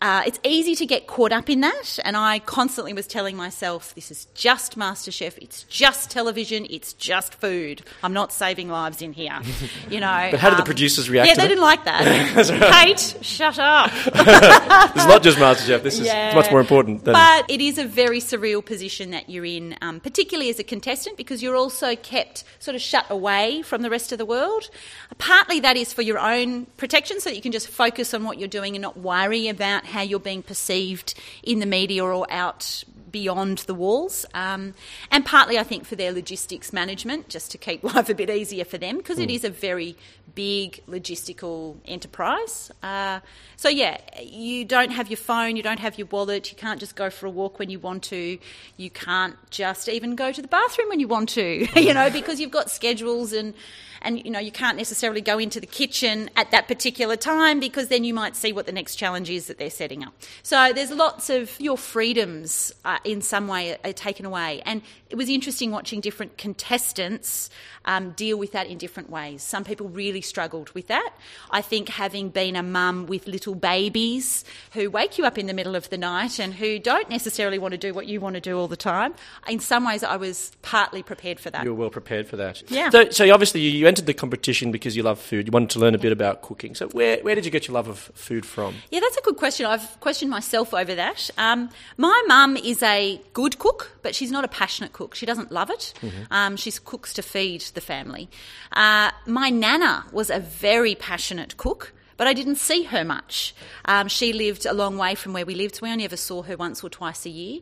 uh, 0.00 0.22
it's 0.26 0.38
easy 0.44 0.76
to 0.76 0.86
get 0.86 1.08
caught 1.08 1.32
up 1.32 1.50
in 1.50 1.60
that, 1.60 1.98
and 2.04 2.16
I 2.16 2.38
constantly 2.38 2.92
was 2.92 3.08
telling 3.08 3.36
myself, 3.36 3.94
"This 3.96 4.12
is 4.12 4.26
just 4.32 4.78
MasterChef. 4.78 5.36
It's 5.38 5.64
just 5.64 6.10
television. 6.10 6.68
It's 6.70 6.92
just 6.92 7.34
food. 7.34 7.82
I'm 8.04 8.12
not 8.12 8.32
saving 8.32 8.68
lives 8.68 9.02
in 9.02 9.12
here." 9.12 9.40
You 9.88 10.00
know. 10.00 10.28
but 10.30 10.40
how 10.40 10.50
did 10.50 10.56
the 10.56 10.62
um, 10.62 10.66
producers 10.66 11.08
react? 11.08 11.28
Yeah, 11.28 11.34
they 11.34 11.48
didn't 11.48 11.62
like 11.62 11.84
that. 11.84 12.04
Kate, 12.84 13.16
shut 13.22 13.58
up. 13.58 13.90
this 14.04 15.02
is 15.02 15.08
not 15.08 15.22
just 15.22 15.38
MasterChef. 15.38 15.82
This 15.82 15.98
yeah. 15.98 16.28
is 16.28 16.34
much 16.34 16.50
more 16.50 16.60
important. 16.60 17.04
Than... 17.04 17.14
But 17.14 17.50
it 17.50 17.60
is 17.60 17.78
a 17.78 17.86
very 17.86 18.20
surreal 18.20 18.64
position 18.64 19.10
that 19.12 19.30
you're 19.30 19.46
in, 19.46 19.76
um, 19.80 20.00
particularly 20.00 20.50
as 20.50 20.58
a 20.58 20.64
contestant, 20.64 21.16
because 21.16 21.42
you're 21.42 21.56
also 21.56 21.96
kept 21.96 22.44
sort 22.58 22.74
of 22.74 22.82
shut 22.82 23.06
away 23.08 23.62
from 23.62 23.82
the 23.82 23.88
rest 23.88 24.12
of 24.12 24.18
the 24.18 24.26
world. 24.26 24.68
Partly 25.16 25.60
that 25.60 25.76
is 25.76 25.92
for 25.92 26.02
your 26.02 26.18
own 26.18 26.66
protection, 26.76 27.20
so 27.20 27.30
that 27.30 27.36
you 27.36 27.42
can 27.42 27.52
just 27.52 27.68
focus 27.68 28.12
on 28.12 28.24
what 28.24 28.38
you're 28.38 28.48
doing 28.48 28.74
and 28.74 28.82
not 28.82 28.98
worry 28.98 29.48
about 29.48 29.86
how 29.88 30.02
you're 30.02 30.20
being 30.20 30.42
perceived 30.42 31.14
in 31.42 31.58
the 31.58 31.66
media 31.66 32.04
or 32.04 32.26
out 32.30 32.84
beyond 33.10 33.58
the 33.58 33.74
walls. 33.74 34.26
Um, 34.34 34.74
and 35.10 35.24
partly, 35.24 35.58
I 35.58 35.62
think, 35.62 35.84
for 35.84 35.96
their 35.96 36.12
logistics 36.12 36.72
management, 36.72 37.28
just 37.28 37.50
to 37.52 37.58
keep 37.58 37.82
life 37.94 38.08
a 38.08 38.14
bit 38.14 38.30
easier 38.30 38.64
for 38.64 38.78
them, 38.78 38.98
because 38.98 39.18
mm. 39.18 39.24
it 39.24 39.30
is 39.30 39.44
a 39.44 39.50
very 39.50 39.96
big 40.34 40.82
logistical 40.86 41.76
enterprise. 41.84 42.70
Uh, 42.82 43.20
so, 43.56 43.68
yeah, 43.68 43.98
you 44.22 44.64
don't 44.64 44.90
have 44.90 45.10
your 45.10 45.16
phone, 45.16 45.56
you 45.56 45.62
don't 45.62 45.80
have 45.80 45.98
your 45.98 46.06
wallet, 46.06 46.50
you 46.50 46.56
can't 46.56 46.78
just 46.78 46.94
go 46.94 47.10
for 47.10 47.26
a 47.26 47.30
walk 47.30 47.58
when 47.58 47.70
you 47.70 47.78
want 47.78 48.04
to, 48.04 48.38
you 48.76 48.90
can't 48.90 49.36
just 49.50 49.88
even 49.88 50.14
go 50.14 50.30
to 50.30 50.40
the 50.40 50.48
bathroom 50.48 50.88
when 50.88 51.00
you 51.00 51.08
want 51.08 51.28
to, 51.30 51.66
you 51.80 51.92
know, 51.94 52.10
because 52.10 52.40
you've 52.40 52.50
got 52.50 52.70
schedules 52.70 53.32
and 53.32 53.54
and 54.02 54.24
you 54.24 54.30
know 54.30 54.38
you 54.38 54.52
can't 54.52 54.76
necessarily 54.76 55.20
go 55.20 55.38
into 55.38 55.60
the 55.60 55.66
kitchen 55.66 56.30
at 56.36 56.50
that 56.50 56.68
particular 56.68 57.16
time 57.16 57.60
because 57.60 57.88
then 57.88 58.04
you 58.04 58.14
might 58.14 58.36
see 58.36 58.52
what 58.52 58.66
the 58.66 58.72
next 58.72 58.96
challenge 58.96 59.30
is 59.30 59.46
that 59.46 59.58
they're 59.58 59.70
setting 59.70 60.04
up. 60.04 60.14
So 60.42 60.72
there's 60.72 60.90
lots 60.90 61.30
of 61.30 61.58
your 61.60 61.76
freedoms 61.76 62.72
uh, 62.84 62.97
in 63.04 63.22
some 63.22 63.48
way 63.48 63.76
are 63.84 63.92
taken 63.92 64.26
away, 64.26 64.62
and 64.64 64.82
it 65.10 65.16
was 65.16 65.28
interesting 65.28 65.70
watching 65.70 66.00
different 66.00 66.38
contestants 66.38 67.50
um, 67.84 68.10
deal 68.10 68.38
with 68.38 68.52
that 68.52 68.66
in 68.66 68.78
different 68.78 69.10
ways. 69.10 69.42
Some 69.42 69.64
people 69.64 69.88
really 69.88 70.20
struggled 70.20 70.70
with 70.70 70.88
that. 70.88 71.10
I 71.50 71.62
think 71.62 71.88
having 71.88 72.28
been 72.28 72.54
a 72.56 72.62
mum 72.62 73.06
with 73.06 73.26
little 73.26 73.54
babies 73.54 74.44
who 74.72 74.90
wake 74.90 75.16
you 75.18 75.24
up 75.24 75.38
in 75.38 75.46
the 75.46 75.54
middle 75.54 75.74
of 75.74 75.88
the 75.88 75.98
night 75.98 76.38
and 76.38 76.54
who 76.54 76.78
don't 76.78 77.08
necessarily 77.08 77.58
want 77.58 77.72
to 77.72 77.78
do 77.78 77.94
what 77.94 78.06
you 78.06 78.20
want 78.20 78.34
to 78.34 78.40
do 78.40 78.58
all 78.58 78.68
the 78.68 78.76
time, 78.76 79.14
in 79.48 79.60
some 79.60 79.84
ways 79.84 80.02
I 80.02 80.16
was 80.16 80.52
partly 80.62 81.02
prepared 81.02 81.40
for 81.40 81.50
that. 81.50 81.64
You 81.64 81.74
were 81.74 81.80
well 81.80 81.90
prepared 81.90 82.28
for 82.28 82.36
that. 82.36 82.62
Yeah. 82.70 82.90
So, 82.90 83.10
so 83.10 83.32
obviously 83.32 83.60
you 83.62 83.86
entered 83.86 84.06
the 84.06 84.14
competition 84.14 84.70
because 84.70 84.96
you 84.96 85.02
love 85.02 85.18
food. 85.18 85.46
You 85.46 85.52
wanted 85.52 85.70
to 85.70 85.78
learn 85.78 85.94
a 85.94 85.98
bit 85.98 86.12
about 86.12 86.42
cooking. 86.42 86.74
So 86.74 86.88
where, 86.88 87.18
where 87.22 87.34
did 87.34 87.44
you 87.44 87.50
get 87.50 87.66
your 87.66 87.74
love 87.74 87.88
of 87.88 87.98
food 88.14 88.44
from? 88.44 88.74
Yeah, 88.90 89.00
that's 89.00 89.16
a 89.16 89.22
good 89.22 89.36
question. 89.36 89.66
I've 89.66 89.98
questioned 90.00 90.30
myself 90.30 90.74
over 90.74 90.94
that. 90.94 91.30
Um, 91.38 91.70
my 91.96 92.22
mum 92.26 92.56
is 92.56 92.82
a 92.82 92.87
good 93.32 93.58
cook, 93.58 93.98
but 94.02 94.14
she's 94.14 94.30
not 94.30 94.44
a 94.44 94.48
passionate 94.48 94.92
cook. 94.92 95.14
She 95.14 95.26
doesn't 95.26 95.50
love 95.50 95.70
it. 95.70 95.92
Mm-hmm. 96.00 96.32
Um, 96.32 96.56
she 96.56 96.70
cooks 96.72 97.12
to 97.14 97.22
feed 97.22 97.62
the 97.74 97.80
family. 97.80 98.28
Uh, 98.72 99.10
my 99.26 99.50
nana 99.50 100.06
was 100.12 100.30
a 100.30 100.40
very 100.40 100.94
passionate 100.94 101.56
cook 101.56 101.92
but 102.18 102.26
I 102.26 102.34
didn't 102.34 102.56
see 102.56 102.82
her 102.82 103.04
much. 103.04 103.54
Um, 103.86 104.08
she 104.08 104.32
lived 104.34 104.66
a 104.66 104.74
long 104.74 104.98
way 104.98 105.14
from 105.14 105.32
where 105.32 105.46
we 105.46 105.54
lived. 105.54 105.76
So 105.76 105.84
we 105.84 105.90
only 105.90 106.04
ever 106.04 106.16
saw 106.16 106.42
her 106.42 106.56
once 106.56 106.82
or 106.84 106.90
twice 106.90 107.24
a 107.24 107.30
year. 107.30 107.60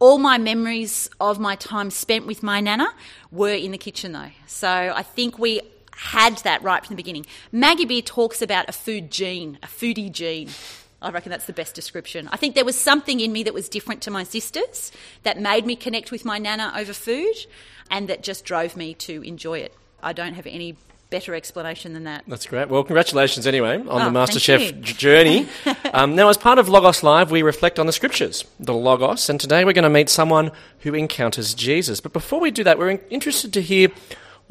All 0.00 0.18
my 0.18 0.38
memories 0.38 1.08
of 1.20 1.38
my 1.38 1.54
time 1.54 1.88
spent 1.90 2.26
with 2.26 2.42
my 2.42 2.60
nana 2.60 2.88
were 3.30 3.54
in 3.54 3.70
the 3.70 3.78
kitchen, 3.78 4.10
though. 4.10 4.32
So 4.48 4.68
I 4.68 5.04
think 5.04 5.38
we 5.38 5.60
had 5.94 6.38
that 6.38 6.62
right 6.64 6.84
from 6.84 6.96
the 6.96 7.00
beginning. 7.00 7.26
Maggie 7.52 7.84
Beer 7.84 8.02
talks 8.02 8.42
about 8.42 8.68
a 8.68 8.72
food 8.72 9.12
gene, 9.12 9.58
a 9.62 9.66
foodie 9.66 10.10
gene. 10.10 10.48
I 11.02 11.10
reckon 11.10 11.30
that's 11.30 11.46
the 11.46 11.52
best 11.52 11.74
description. 11.74 12.28
I 12.32 12.36
think 12.36 12.54
there 12.54 12.64
was 12.64 12.76
something 12.76 13.20
in 13.20 13.32
me 13.32 13.42
that 13.42 13.54
was 13.54 13.68
different 13.68 14.02
to 14.02 14.10
my 14.10 14.24
sisters 14.24 14.92
that 15.24 15.40
made 15.40 15.66
me 15.66 15.76
connect 15.76 16.10
with 16.10 16.24
my 16.24 16.38
nana 16.38 16.72
over 16.76 16.92
food 16.92 17.34
and 17.90 18.08
that 18.08 18.22
just 18.22 18.44
drove 18.44 18.76
me 18.76 18.94
to 18.94 19.22
enjoy 19.22 19.58
it. 19.58 19.74
I 20.02 20.12
don't 20.12 20.34
have 20.34 20.46
any 20.46 20.76
better 21.10 21.34
explanation 21.34 21.92
than 21.92 22.04
that. 22.04 22.24
That's 22.26 22.46
great. 22.46 22.68
Well, 22.68 22.82
congratulations 22.82 23.46
anyway 23.46 23.76
on 23.76 23.86
oh, 23.86 24.04
the 24.04 24.10
MasterChef 24.10 24.82
journey. 24.82 25.46
um, 25.92 26.16
now, 26.16 26.30
as 26.30 26.38
part 26.38 26.58
of 26.58 26.70
Logos 26.70 27.02
Live, 27.02 27.30
we 27.30 27.42
reflect 27.42 27.78
on 27.78 27.84
the 27.84 27.92
scriptures, 27.92 28.46
the 28.58 28.72
Logos, 28.72 29.28
and 29.28 29.38
today 29.38 29.64
we're 29.64 29.74
going 29.74 29.82
to 29.82 29.90
meet 29.90 30.08
someone 30.08 30.50
who 30.80 30.94
encounters 30.94 31.52
Jesus. 31.52 32.00
But 32.00 32.14
before 32.14 32.40
we 32.40 32.50
do 32.50 32.64
that, 32.64 32.78
we're 32.78 32.98
interested 33.10 33.52
to 33.52 33.60
hear 33.60 33.88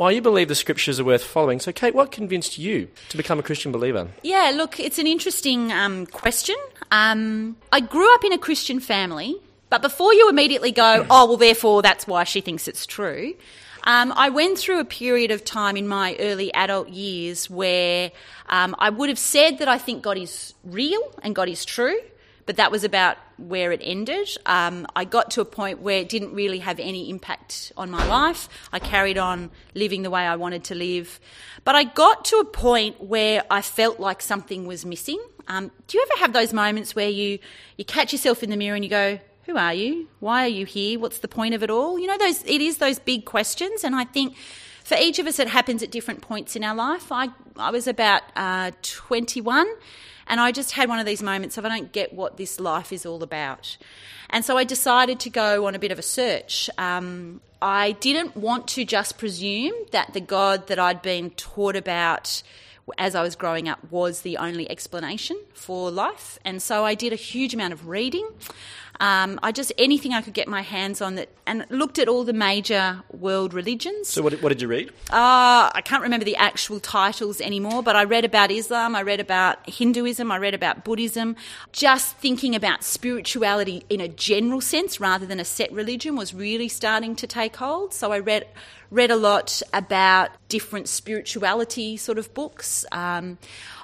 why 0.02 0.10
you 0.10 0.20
believe 0.20 0.48
the 0.48 0.56
scriptures 0.56 1.00
are 1.00 1.04
worth 1.04 1.24
following. 1.24 1.60
So, 1.60 1.72
Kate, 1.72 1.94
what 1.94 2.12
convinced 2.12 2.58
you 2.58 2.88
to 3.10 3.18
become 3.18 3.38
a 3.38 3.44
Christian 3.44 3.72
believer? 3.72 4.08
Yeah, 4.24 4.52
look, 4.56 4.80
it's 4.80 4.98
an 4.98 5.06
interesting 5.06 5.72
um, 5.72 6.08
question. 6.08 6.56
Um, 6.90 7.56
I 7.72 7.82
grew 7.82 8.12
up 8.16 8.24
in 8.24 8.34
a 8.34 8.40
Christian 8.40 8.80
family, 8.80 9.36
but 9.70 9.84
before 9.84 10.12
you 10.12 10.28
immediately 10.28 10.72
go, 10.72 11.06
oh, 11.12 11.28
well, 11.28 11.38
therefore 11.38 11.84
that's 11.84 12.08
why 12.08 12.24
she 12.24 12.42
thinks 12.42 12.68
it's 12.68 12.88
true, 12.88 13.36
um, 13.84 14.12
I 14.16 14.30
went 14.30 14.58
through 14.58 14.80
a 14.80 14.86
period 14.86 15.30
of 15.30 15.46
time 15.46 15.78
in 15.78 15.88
my 15.88 16.16
early 16.20 16.52
adult 16.56 16.90
years 16.90 17.48
where 17.48 18.12
um, 18.50 18.76
I 18.80 18.90
would 18.90 19.10
have 19.10 19.20
said 19.20 19.60
that 19.60 19.68
I 19.68 19.78
think 19.78 20.02
God 20.02 20.18
is 20.18 20.56
real 20.64 21.14
and 21.22 21.36
God 21.36 21.48
is 21.48 21.64
true, 21.64 22.00
but 22.46 22.58
that 22.58 22.72
was 22.72 22.84
about 22.84 23.18
where 23.38 23.72
it 23.72 23.82
ended. 23.84 24.30
Um, 24.46 24.88
I 24.96 25.06
got 25.06 25.32
to 25.32 25.42
a 25.42 25.46
point 25.46 25.82
where 25.82 26.00
it 26.00 26.10
didn't 26.10 26.34
really 26.34 26.60
have 26.60 26.80
any 26.80 27.10
impact 27.10 27.72
on 27.78 27.90
my 27.90 28.06
life. 28.08 28.50
I 28.72 28.80
carried 28.80 29.18
on 29.18 29.52
living 29.74 30.04
the 30.04 30.10
way 30.10 30.22
I 30.22 30.36
wanted 30.36 30.64
to 30.66 30.76
live. 30.76 31.20
But 31.64 31.76
I 31.76 31.84
got 31.84 32.26
to 32.26 32.38
a 32.38 32.46
point 32.46 33.02
where 33.04 33.44
I 33.50 33.62
felt 33.62 34.00
like 34.00 34.22
something 34.22 34.66
was 34.66 34.86
missing. 34.86 35.22
Um, 35.48 35.72
do 35.88 35.98
you 35.98 36.06
ever 36.10 36.20
have 36.20 36.34
those 36.34 36.54
moments 36.54 36.96
where 36.96 37.10
you, 37.10 37.40
you 37.78 37.86
catch 37.86 38.12
yourself 38.12 38.44
in 38.44 38.50
the 38.50 38.58
mirror 38.58 38.76
and 38.76 38.84
you 38.84 38.90
go, 38.90 39.20
who 39.46 39.58
are 39.58 39.74
you? 39.74 40.08
Why 40.20 40.46
are 40.46 40.50
you 40.50 40.66
here? 40.66 41.00
What's 41.00 41.20
the 41.20 41.28
point 41.28 41.54
of 41.54 41.64
it 41.64 41.70
all? 41.70 42.00
You 42.00 42.08
know, 42.08 42.18
those 42.18 42.44
it 42.44 42.62
is 42.62 42.78
those 42.78 43.00
big 43.00 43.26
questions, 43.26 43.84
and 43.84 43.96
I 43.96 44.06
think 44.06 44.36
for 44.84 44.96
each 44.98 45.20
of 45.20 45.28
us, 45.28 45.40
it 45.40 45.48
happens 45.48 45.82
at 45.84 45.92
different 45.92 46.22
points 46.22 46.56
in 46.56 46.64
our 46.64 46.76
life. 46.76 47.12
I 47.12 47.30
I 47.58 47.72
was 47.72 47.88
about 47.88 48.22
uh, 48.36 48.72
21 48.82 49.68
And 50.32 50.40
I 50.40 50.54
just 50.54 50.72
had 50.72 50.88
one 50.88 50.98
of 50.98 51.06
these 51.06 51.22
moments 51.22 51.58
of 51.58 51.66
I 51.66 51.70
don't 51.70 51.92
get 51.92 52.14
what 52.14 52.38
this 52.38 52.58
life 52.58 52.94
is 52.94 53.06
all 53.06 53.22
about. 53.22 53.78
And 54.30 54.46
so 54.46 54.58
I 54.58 54.64
decided 54.64 55.20
to 55.20 55.30
go 55.30 55.68
on 55.68 55.76
a 55.76 55.80
bit 55.80 55.92
of 55.92 56.00
a 56.00 56.02
search. 56.02 56.70
Um, 56.78 57.42
I 57.62 57.92
didn't 57.92 58.38
want 58.38 58.70
to 58.70 58.86
just 58.86 59.18
presume 59.18 59.74
that 59.92 60.14
the 60.14 60.22
God 60.22 60.68
that 60.68 60.80
I'd 60.80 61.02
been 61.02 61.32
taught 61.32 61.76
about 61.76 62.42
as 62.98 63.14
I 63.14 63.22
was 63.22 63.36
growing 63.36 63.68
up 63.68 63.80
was 63.92 64.22
the 64.22 64.38
only 64.38 64.72
explanation 64.72 65.38
for 65.54 65.92
life. 65.92 66.40
And 66.46 66.62
so 66.62 66.86
I 66.86 66.96
did 66.96 67.12
a 67.12 67.18
huge 67.18 67.54
amount 67.54 67.74
of 67.74 67.88
reading. 67.90 68.28
Um, 69.02 69.40
I 69.42 69.52
just 69.52 69.74
anything 69.80 70.14
I 70.14 70.22
could 70.22 70.36
get 70.36 70.48
my 70.48 70.62
hands 70.62 71.02
on 71.02 71.16
that, 71.16 71.30
and 71.48 71.66
looked 71.72 71.98
at 71.98 72.08
all 72.08 72.24
the 72.24 72.34
major 72.34 73.02
world 73.12 73.52
religions. 73.52 74.10
So, 74.10 74.22
what, 74.22 74.34
what 74.44 74.50
did 74.50 74.62
you 74.62 74.68
read? 74.68 74.90
Uh, 75.10 75.74
I 75.74 75.82
can't 75.84 76.04
remember 76.04 76.24
the 76.24 76.36
actual 76.36 76.80
titles 76.80 77.42
anymore, 77.42 77.82
but 77.82 77.96
I 77.96 78.04
read 78.04 78.26
about 78.26 78.52
Islam, 78.52 78.96
I 78.96 79.02
read 79.02 79.20
about 79.20 79.68
Hinduism, 79.68 80.32
I 80.32 80.38
read 80.38 80.54
about 80.54 80.86
Buddhism. 80.86 81.36
Just 81.72 82.16
thinking 82.18 82.54
about 82.54 82.84
spirituality 82.84 83.84
in 83.90 84.02
a 84.02 84.08
general 84.08 84.62
sense 84.62 85.00
rather 85.00 85.26
than 85.26 85.40
a 85.40 85.46
set 85.46 85.72
religion 85.72 86.16
was 86.16 86.36
really 86.36 86.68
starting 86.68 87.16
to 87.16 87.26
take 87.26 87.56
hold. 87.56 87.96
So 87.96 88.12
I 88.12 88.20
read 88.20 88.46
read 88.92 89.10
a 89.10 89.16
lot 89.16 89.62
about 89.74 90.30
different 90.50 90.88
spirituality 90.90 91.98
sort 91.98 92.18
of 92.18 92.32
books. 92.34 92.86
Um, 92.92 93.38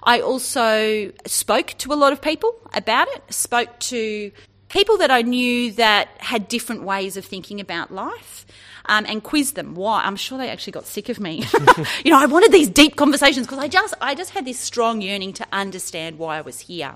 I 0.03 0.19
also 0.19 1.11
spoke 1.25 1.73
to 1.79 1.93
a 1.93 1.95
lot 1.95 2.13
of 2.13 2.21
people 2.21 2.55
about 2.73 3.07
it, 3.09 3.33
spoke 3.33 3.79
to 3.79 4.31
people 4.69 4.97
that 4.97 5.11
I 5.11 5.21
knew 5.21 5.71
that 5.73 6.09
had 6.17 6.47
different 6.47 6.83
ways 6.83 7.17
of 7.17 7.25
thinking 7.25 7.59
about 7.59 7.91
life. 7.91 8.45
Um, 8.89 9.05
and 9.05 9.21
quizzed 9.21 9.55
them 9.55 9.75
why. 9.75 10.01
I'm 10.03 10.15
sure 10.15 10.37
they 10.37 10.47
actually 10.47 10.71
got 10.71 10.85
sick 10.85 11.09
of 11.09 11.19
me. 11.19 11.43
you 12.05 12.11
know, 12.11 12.19
I 12.19 12.25
wanted 12.25 12.53
these 12.53 12.69
deep 12.69 12.95
conversations 12.95 13.45
because 13.45 13.59
I 13.59 13.67
just, 13.67 13.93
I 13.99 14.15
just 14.15 14.29
had 14.29 14.45
this 14.45 14.57
strong 14.57 15.01
yearning 15.01 15.33
to 15.33 15.47
understand 15.51 16.17
why 16.17 16.37
I 16.37 16.41
was 16.41 16.61
here. 16.61 16.95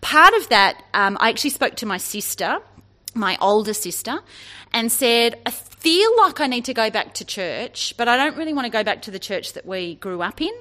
Part 0.00 0.32
of 0.34 0.48
that, 0.50 0.80
um, 0.94 1.18
I 1.18 1.30
actually 1.30 1.50
spoke 1.50 1.74
to 1.76 1.86
my 1.86 1.96
sister, 1.96 2.60
my 3.14 3.36
older 3.40 3.74
sister, 3.74 4.20
and 4.72 4.92
said, 4.92 5.40
I 5.44 5.50
feel 5.50 6.16
like 6.18 6.40
I 6.40 6.46
need 6.46 6.64
to 6.66 6.74
go 6.74 6.90
back 6.90 7.14
to 7.14 7.24
church, 7.24 7.94
but 7.96 8.08
I 8.08 8.16
don't 8.16 8.36
really 8.36 8.52
want 8.52 8.66
to 8.66 8.70
go 8.70 8.84
back 8.84 9.02
to 9.02 9.10
the 9.10 9.18
church 9.18 9.54
that 9.54 9.66
we 9.66 9.94
grew 9.96 10.22
up 10.22 10.40
in. 10.40 10.52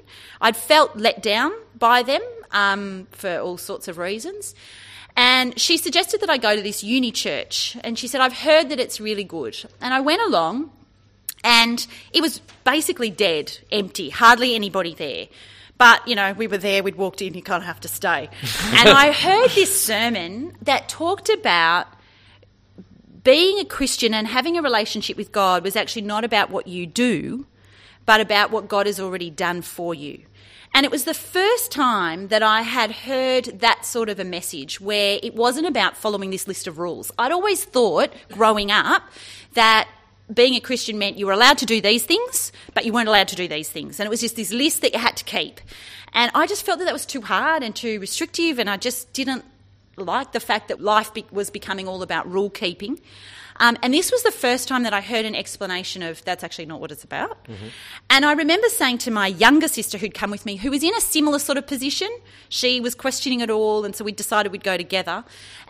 I'd 0.42 0.58
felt 0.58 0.96
let 0.96 1.22
down 1.22 1.52
by 1.78 2.04
them 2.04 2.22
um, 2.52 3.08
for 3.12 3.38
all 3.38 3.58
sorts 3.58 3.88
of 3.88 3.98
reasons. 3.98 4.56
And 5.18 5.60
she 5.60 5.78
suggested 5.78 6.22
that 6.22 6.30
I 6.30 6.38
go 6.38 6.56
to 6.56 6.62
this 6.62 6.84
uni 6.84 7.12
church. 7.12 7.76
And 7.84 7.98
she 7.98 8.08
said, 8.08 8.22
I've 8.22 8.38
heard 8.38 8.70
that 8.70 8.80
it's 8.80 9.02
really 9.02 9.24
good. 9.24 9.58
And 9.82 9.92
I 9.92 10.00
went 10.00 10.22
along, 10.22 10.72
and 11.44 11.86
it 12.14 12.22
was 12.22 12.40
basically 12.64 13.10
dead, 13.10 13.58
empty, 13.72 14.12
hardly 14.12 14.54
anybody 14.54 14.94
there. 14.94 15.28
But, 15.80 16.08
you 16.08 16.16
know, 16.16 16.34
we 16.34 16.46
were 16.46 16.60
there, 16.60 16.84
we'd 16.84 16.96
walked 16.96 17.24
in, 17.24 17.34
you 17.34 17.42
kind 17.42 17.64
of 17.64 17.68
have 17.68 17.80
to 17.82 17.88
stay. 17.88 18.30
and 18.74 18.90
I 18.90 19.12
heard 19.12 19.50
this 19.50 19.82
sermon 19.82 20.56
that 20.62 20.88
talked 20.88 21.30
about 21.30 21.88
being 23.24 23.60
a 23.60 23.66
Christian 23.66 24.14
and 24.14 24.28
having 24.28 24.56
a 24.56 24.62
relationship 24.62 25.18
with 25.18 25.32
God 25.32 25.64
was 25.64 25.76
actually 25.76 26.04
not 26.04 26.24
about 26.24 26.52
what 26.52 26.68
you 26.68 26.86
do, 26.86 27.48
but 28.06 28.22
about 28.22 28.52
what 28.52 28.68
God 28.68 28.86
has 28.86 29.00
already 29.00 29.30
done 29.30 29.62
for 29.64 29.94
you. 29.94 30.22
And 30.74 30.86
it 30.86 30.92
was 30.92 31.06
the 31.06 31.14
first 31.14 31.72
time 31.72 32.28
that 32.28 32.44
I 32.44 32.62
had 32.62 32.92
heard 32.92 33.46
that 33.62 33.86
sort 33.86 34.10
of 34.10 34.20
a 34.20 34.24
message 34.24 34.80
where 34.80 35.20
it 35.24 35.34
wasn't 35.34 35.68
about 35.68 35.98
following 35.98 36.30
this 36.30 36.48
list 36.48 36.68
of 36.68 36.78
rules. 36.78 37.12
I'd 37.18 37.32
always 37.32 37.64
thought 37.64 38.12
growing 38.32 38.72
up 38.72 39.04
that 39.54 39.88
being 40.32 40.56
a 40.56 40.60
Christian 40.60 40.98
meant 41.00 41.18
you 41.18 41.26
were 41.26 41.32
allowed 41.32 41.58
to 41.60 41.66
do 41.66 41.82
these 41.82 42.04
things, 42.04 42.52
but 42.74 42.86
you 42.86 42.94
weren't 42.94 43.08
allowed 43.08 43.30
to 43.30 43.36
do 43.36 43.48
these 43.48 43.70
things. 43.70 44.00
And 44.00 44.06
it 44.06 44.10
was 44.10 44.22
just 44.22 44.36
this 44.36 44.52
list 44.52 44.82
that 44.82 44.94
you 44.94 45.00
had 45.00 45.16
to 45.18 45.24
keep. 45.24 45.62
And 46.14 46.32
I 46.36 46.48
just 46.48 46.66
felt 46.66 46.80
that 46.80 46.86
that 46.86 46.94
was 46.94 47.06
too 47.06 47.22
hard 47.22 47.64
and 47.64 47.76
too 47.76 48.00
restrictive, 48.00 48.60
and 48.60 48.70
I 48.70 48.78
just 48.78 49.12
didn't 49.14 49.46
like 49.98 50.32
the 50.32 50.40
fact 50.40 50.68
that 50.70 50.82
life 50.82 51.14
be- 51.14 51.26
was 51.32 51.50
becoming 51.50 51.88
all 51.88 52.02
about 52.02 52.30
rule 52.32 52.50
keeping. 52.50 53.00
Um, 53.60 53.78
and 53.82 53.94
this 53.94 54.12
was 54.12 54.22
the 54.24 54.32
first 54.32 54.68
time 54.68 54.84
that 54.84 54.94
I 54.94 55.02
heard 55.02 55.26
an 55.26 55.34
explanation 55.34 56.04
of 56.04 56.24
that's 56.24 56.44
actually 56.44 56.68
not 56.68 56.80
what 56.80 56.92
it's 56.92 57.04
about. 57.04 57.44
Mm-hmm. 57.46 57.68
And 58.10 58.26
I 58.26 58.34
remember 58.34 58.70
saying 58.70 59.00
to 59.00 59.12
my 59.12 59.28
younger 59.28 59.68
sister 59.68 59.98
who'd 59.98 60.14
come 60.14 60.30
with 60.30 60.46
me, 60.46 60.58
who 60.58 60.70
was 60.70 60.84
in 60.84 60.94
a 60.94 61.02
similar 61.02 61.40
sort 61.40 61.58
of 61.58 61.66
position, 61.66 62.10
she 62.50 62.80
was 62.80 62.94
questioning 62.94 63.42
it 63.42 63.50
all, 63.50 63.84
and 63.84 63.96
so 63.96 64.04
we 64.04 64.12
decided 64.12 64.52
we'd 64.52 64.64
go 64.64 64.78
together. 64.78 65.24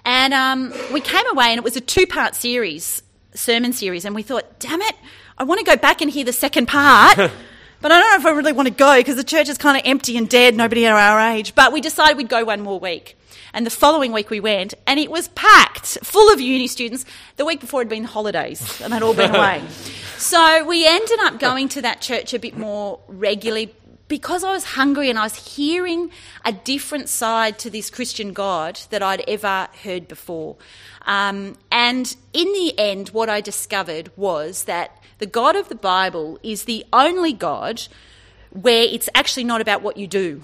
And 0.04 0.34
um, 0.34 0.74
we 0.92 1.00
came 1.00 1.26
away, 1.32 1.48
and 1.48 1.58
it 1.58 1.64
was 1.64 1.78
a 1.78 1.82
two 1.82 2.06
part 2.06 2.36
series, 2.36 3.04
sermon 3.34 3.72
series, 3.72 4.04
and 4.04 4.14
we 4.14 4.24
thought, 4.24 4.60
damn 4.60 4.82
it, 4.82 4.96
I 5.38 5.46
want 5.46 5.60
to 5.60 5.66
go 5.66 5.78
back 5.78 6.02
and 6.02 6.12
hear 6.12 6.26
the 6.26 6.34
second 6.34 6.68
part. 6.68 7.32
But 7.80 7.92
I 7.92 8.00
don't 8.00 8.10
know 8.10 8.18
if 8.18 8.26
I 8.26 8.36
really 8.36 8.54
want 8.54 8.68
to 8.68 8.74
go 8.74 8.98
because 8.98 9.18
the 9.18 9.24
church 9.24 9.50
is 9.50 9.58
kind 9.58 9.78
of 9.78 9.84
empty 9.86 10.18
and 10.18 10.28
dead, 10.28 10.56
nobody 10.56 10.88
our 10.88 11.20
age. 11.20 11.54
But 11.54 11.72
we 11.72 11.80
decided 11.80 12.18
we'd 12.18 12.30
go 12.30 12.44
one 12.44 12.62
more 12.62 12.80
week. 12.80 13.17
And 13.58 13.66
the 13.66 13.72
following 13.72 14.12
week 14.12 14.30
we 14.30 14.40
went, 14.40 14.76
and 14.86 15.00
it 15.00 15.10
was 15.10 15.30
packed, 15.30 15.98
full 16.04 16.32
of 16.32 16.40
uni 16.40 16.68
students. 16.68 17.06
The 17.38 17.44
week 17.44 17.60
before 17.60 17.82
had 17.82 17.90
been 17.90 18.04
holidays, 18.04 18.80
and 18.82 18.94
they'd 18.94 19.02
all 19.02 19.16
been 19.16 19.34
away. 19.36 19.64
So 20.18 20.64
we 20.64 20.88
ended 20.88 21.18
up 21.22 21.40
going 21.40 21.68
to 21.70 21.82
that 21.82 22.00
church 22.00 22.36
a 22.36 22.40
bit 22.40 22.56
more 22.56 23.00
regularly 23.08 23.74
because 24.08 24.44
I 24.44 24.52
was 24.52 24.64
hungry 24.64 25.10
and 25.10 25.18
I 25.18 25.24
was 25.24 25.56
hearing 25.56 26.12
a 26.46 26.52
different 26.52 27.10
side 27.10 27.58
to 27.58 27.72
this 27.72 27.90
Christian 27.90 28.32
God 28.32 28.80
that 28.92 29.02
I'd 29.02 29.28
ever 29.28 29.70
heard 29.84 30.08
before. 30.08 30.56
Um, 31.08 31.58
and 31.72 32.16
in 32.34 32.54
the 32.54 32.78
end, 32.78 33.10
what 33.10 33.28
I 33.28 33.42
discovered 33.42 34.12
was 34.16 34.66
that 34.66 35.02
the 35.18 35.26
God 35.26 35.56
of 35.56 35.68
the 35.68 35.74
Bible 35.74 36.38
is 36.44 36.66
the 36.66 36.86
only 36.94 37.34
God 37.34 37.88
where 38.52 38.84
it's 38.84 39.10
actually 39.16 39.46
not 39.46 39.62
about 39.62 39.82
what 39.82 39.98
you 39.98 40.06
do. 40.06 40.44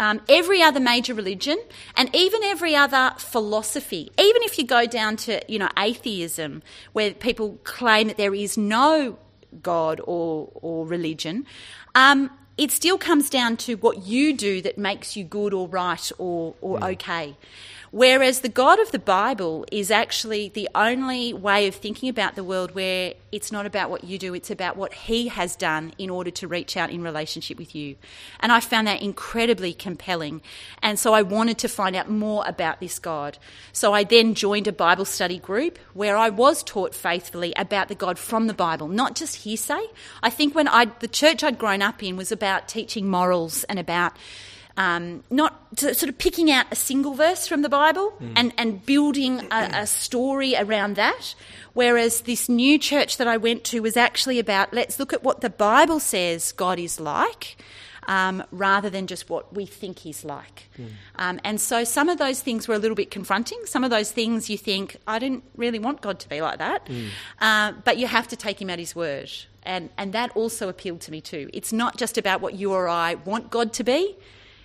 Um, 0.00 0.20
every 0.28 0.62
other 0.62 0.80
major 0.80 1.14
religion 1.14 1.58
and 1.96 2.14
even 2.14 2.42
every 2.42 2.74
other 2.74 3.12
philosophy, 3.18 4.10
even 4.18 4.42
if 4.42 4.58
you 4.58 4.66
go 4.66 4.86
down 4.86 5.16
to 5.18 5.40
you 5.48 5.58
know 5.58 5.68
atheism, 5.78 6.62
where 6.92 7.12
people 7.12 7.58
claim 7.64 8.08
that 8.08 8.16
there 8.16 8.34
is 8.34 8.58
no 8.58 9.18
God 9.62 10.00
or 10.04 10.50
or 10.54 10.86
religion, 10.86 11.46
um, 11.94 12.30
it 12.58 12.70
still 12.70 12.98
comes 12.98 13.30
down 13.30 13.56
to 13.58 13.74
what 13.76 14.04
you 14.06 14.34
do 14.34 14.60
that 14.62 14.76
makes 14.76 15.16
you 15.16 15.24
good 15.24 15.54
or 15.54 15.68
right 15.68 16.10
or 16.18 16.54
or 16.60 16.82
okay. 16.84 17.36
Whereas 17.92 18.40
the 18.40 18.48
God 18.48 18.80
of 18.80 18.90
the 18.90 18.98
Bible 18.98 19.66
is 19.70 19.90
actually 19.90 20.48
the 20.48 20.66
only 20.74 21.34
way 21.34 21.66
of 21.68 21.74
thinking 21.74 22.08
about 22.08 22.36
the 22.36 22.42
world 22.42 22.74
where 22.74 23.12
it's 23.30 23.52
not 23.52 23.66
about 23.66 23.90
what 23.90 24.02
you 24.02 24.18
do, 24.18 24.32
it's 24.32 24.50
about 24.50 24.78
what 24.78 24.94
He 24.94 25.28
has 25.28 25.56
done 25.56 25.92
in 25.98 26.08
order 26.08 26.30
to 26.30 26.48
reach 26.48 26.74
out 26.74 26.88
in 26.88 27.02
relationship 27.02 27.58
with 27.58 27.74
you. 27.74 27.96
And 28.40 28.50
I 28.50 28.60
found 28.60 28.86
that 28.86 29.02
incredibly 29.02 29.74
compelling. 29.74 30.40
And 30.80 30.98
so 30.98 31.12
I 31.12 31.20
wanted 31.20 31.58
to 31.58 31.68
find 31.68 31.94
out 31.94 32.08
more 32.08 32.42
about 32.46 32.80
this 32.80 32.98
God. 32.98 33.36
So 33.74 33.92
I 33.92 34.04
then 34.04 34.32
joined 34.32 34.66
a 34.66 34.72
Bible 34.72 35.04
study 35.04 35.38
group 35.38 35.78
where 35.92 36.16
I 36.16 36.30
was 36.30 36.62
taught 36.62 36.94
faithfully 36.94 37.52
about 37.58 37.88
the 37.88 37.94
God 37.94 38.18
from 38.18 38.46
the 38.46 38.54
Bible, 38.54 38.88
not 38.88 39.16
just 39.16 39.44
hearsay. 39.44 39.84
I 40.22 40.30
think 40.30 40.54
when 40.54 40.66
I 40.66 40.86
the 40.86 41.08
church 41.08 41.44
I'd 41.44 41.58
grown 41.58 41.82
up 41.82 42.02
in 42.02 42.16
was 42.16 42.32
about 42.32 42.68
teaching 42.68 43.06
morals 43.06 43.64
and 43.64 43.78
about 43.78 44.16
um, 44.76 45.22
not 45.30 45.58
sort 45.78 46.04
of 46.04 46.18
picking 46.18 46.50
out 46.50 46.66
a 46.70 46.76
single 46.76 47.14
verse 47.14 47.46
from 47.46 47.62
the 47.62 47.68
Bible 47.68 48.12
mm. 48.20 48.32
and, 48.36 48.52
and 48.56 48.84
building 48.84 49.40
a, 49.50 49.70
a 49.74 49.86
story 49.86 50.56
around 50.56 50.96
that. 50.96 51.34
Whereas 51.74 52.22
this 52.22 52.48
new 52.48 52.78
church 52.78 53.16
that 53.16 53.26
I 53.26 53.36
went 53.36 53.64
to 53.64 53.80
was 53.80 53.96
actually 53.96 54.38
about 54.38 54.72
let's 54.72 54.98
look 54.98 55.12
at 55.12 55.22
what 55.22 55.40
the 55.40 55.50
Bible 55.50 56.00
says 56.00 56.52
God 56.52 56.78
is 56.78 57.00
like. 57.00 57.56
Um, 58.08 58.42
rather 58.50 58.90
than 58.90 59.06
just 59.06 59.30
what 59.30 59.54
we 59.54 59.64
think 59.64 60.00
he's 60.00 60.24
like. 60.24 60.68
Mm. 60.76 60.88
Um, 61.14 61.40
and 61.44 61.60
so 61.60 61.84
some 61.84 62.08
of 62.08 62.18
those 62.18 62.40
things 62.40 62.66
were 62.66 62.74
a 62.74 62.78
little 62.78 62.96
bit 62.96 63.12
confronting. 63.12 63.60
Some 63.64 63.84
of 63.84 63.90
those 63.90 64.10
things 64.10 64.50
you 64.50 64.58
think, 64.58 64.96
I 65.06 65.20
didn't 65.20 65.44
really 65.54 65.78
want 65.78 66.00
God 66.00 66.18
to 66.18 66.28
be 66.28 66.40
like 66.40 66.58
that. 66.58 66.84
Mm. 66.86 67.10
Uh, 67.40 67.72
but 67.84 67.98
you 67.98 68.08
have 68.08 68.26
to 68.26 68.36
take 68.36 68.60
him 68.60 68.70
at 68.70 68.80
his 68.80 68.96
word. 68.96 69.30
And, 69.62 69.88
and 69.96 70.12
that 70.14 70.32
also 70.34 70.68
appealed 70.68 71.00
to 71.02 71.12
me 71.12 71.20
too. 71.20 71.48
It's 71.52 71.72
not 71.72 71.96
just 71.96 72.18
about 72.18 72.40
what 72.40 72.54
you 72.54 72.72
or 72.72 72.88
I 72.88 73.14
want 73.14 73.52
God 73.52 73.72
to 73.74 73.84
be, 73.84 74.16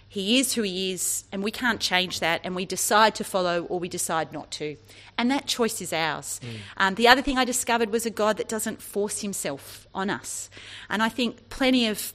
he 0.09 0.39
is 0.39 0.53
who 0.53 0.61
he 0.61 0.91
is, 0.91 1.25
and 1.31 1.43
we 1.43 1.51
can't 1.51 1.81
change 1.81 2.21
that, 2.21 2.41
and 2.43 2.55
we 2.55 2.65
decide 2.65 3.13
to 3.15 3.23
follow 3.23 3.63
or 3.65 3.79
we 3.79 3.89
decide 3.89 4.31
not 4.31 4.51
to. 4.51 4.77
And 5.17 5.29
that 5.31 5.47
choice 5.47 5.81
is 5.81 5.91
ours. 5.91 6.39
Mm. 6.43 6.57
Um, 6.77 6.95
the 6.95 7.07
other 7.07 7.21
thing 7.21 7.37
I 7.37 7.43
discovered 7.43 7.91
was 7.91 8.05
a 8.05 8.09
God 8.09 8.37
that 8.37 8.47
doesn't 8.47 8.81
force 8.81 9.21
himself 9.21 9.87
on 9.93 10.09
us. 10.09 10.49
And 10.89 11.03
I 11.03 11.09
think 11.09 11.49
plenty 11.49 11.87
of 11.87 12.13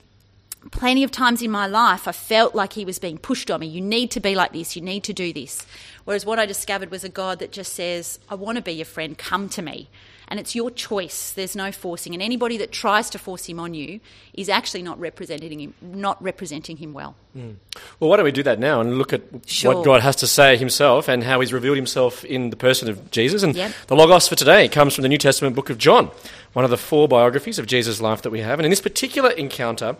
plenty 0.71 1.03
of 1.03 1.11
times 1.11 1.43
in 1.43 1.51
my 1.51 1.67
life 1.67 2.07
I 2.07 2.13
felt 2.13 2.55
like 2.55 2.75
he 2.75 2.85
was 2.85 3.01
being 3.01 3.19
pushed 3.19 3.51
on 3.51 3.59
me. 3.59 3.67
You 3.67 3.81
need 3.81 4.13
to 4.13 4.21
be 4.21 4.37
like 4.37 4.53
this, 4.53 4.77
you 4.77 4.83
need 4.83 5.03
to 5.05 5.13
do 5.13 5.33
this. 5.33 5.67
Whereas 6.05 6.25
what 6.25 6.39
I 6.39 6.47
discovered 6.47 6.91
was 6.91 7.03
a 7.03 7.09
God 7.09 7.41
that 7.41 7.51
just 7.51 7.73
says, 7.73 8.21
I 8.29 8.37
want 8.37 8.57
to 8.57 8.63
be 8.63 8.73
your 8.73 8.87
friend, 8.87 9.19
come 9.19 9.49
to 9.51 9.63
me 9.63 9.89
and 10.33 10.41
it's 10.41 10.55
your 10.55 10.71
choice. 10.71 11.33
There's 11.33 11.55
no 11.55 11.71
forcing, 11.71 12.15
and 12.15 12.23
anybody 12.23 12.57
that 12.57 12.73
tries 12.73 13.11
to 13.11 13.19
force 13.19 13.45
him 13.45 13.61
on 13.61 13.75
you 13.75 14.01
is 14.33 14.49
actually 14.49 14.83
not 14.83 14.99
representing 14.99 15.61
him, 15.61 15.75
not 15.83 16.23
representing 16.23 16.79
him 16.79 16.95
well. 16.95 17.15
Mm. 17.37 17.57
Well, 18.01 18.09
why 18.09 18.17
don't 18.17 18.25
we 18.25 18.33
do 18.33 18.43
that 18.45 18.59
now 18.59 18.81
and 18.81 18.97
look 18.97 19.13
at 19.13 19.21
sure. 19.45 19.75
what 19.75 19.85
God 19.85 20.01
has 20.01 20.17
to 20.17 20.27
say 20.27 20.57
Himself 20.57 21.07
and 21.07 21.23
how 21.23 21.41
He's 21.41 21.53
revealed 21.53 21.77
Himself 21.77 22.25
in 22.25 22.49
the 22.49 22.57
person 22.57 22.89
of 22.89 23.11
Jesus? 23.11 23.43
And 23.43 23.55
yep. 23.55 23.73
the 23.89 23.95
logos 23.95 24.27
for 24.27 24.35
today 24.35 24.69
comes 24.69 24.95
from 24.95 25.03
the 25.03 25.11
New 25.11 25.19
Testament 25.19 25.55
book 25.55 25.69
of 25.69 25.77
John, 25.77 26.11
one 26.55 26.65
of 26.65 26.71
the 26.71 26.79
four 26.79 27.09
biographies 27.09 27.59
of 27.59 27.67
Jesus' 27.67 28.01
life 28.01 28.23
that 28.23 28.31
we 28.31 28.41
have. 28.41 28.59
And 28.59 28.65
in 28.65 28.71
this 28.71 28.81
particular 28.81 29.31
encounter, 29.33 29.97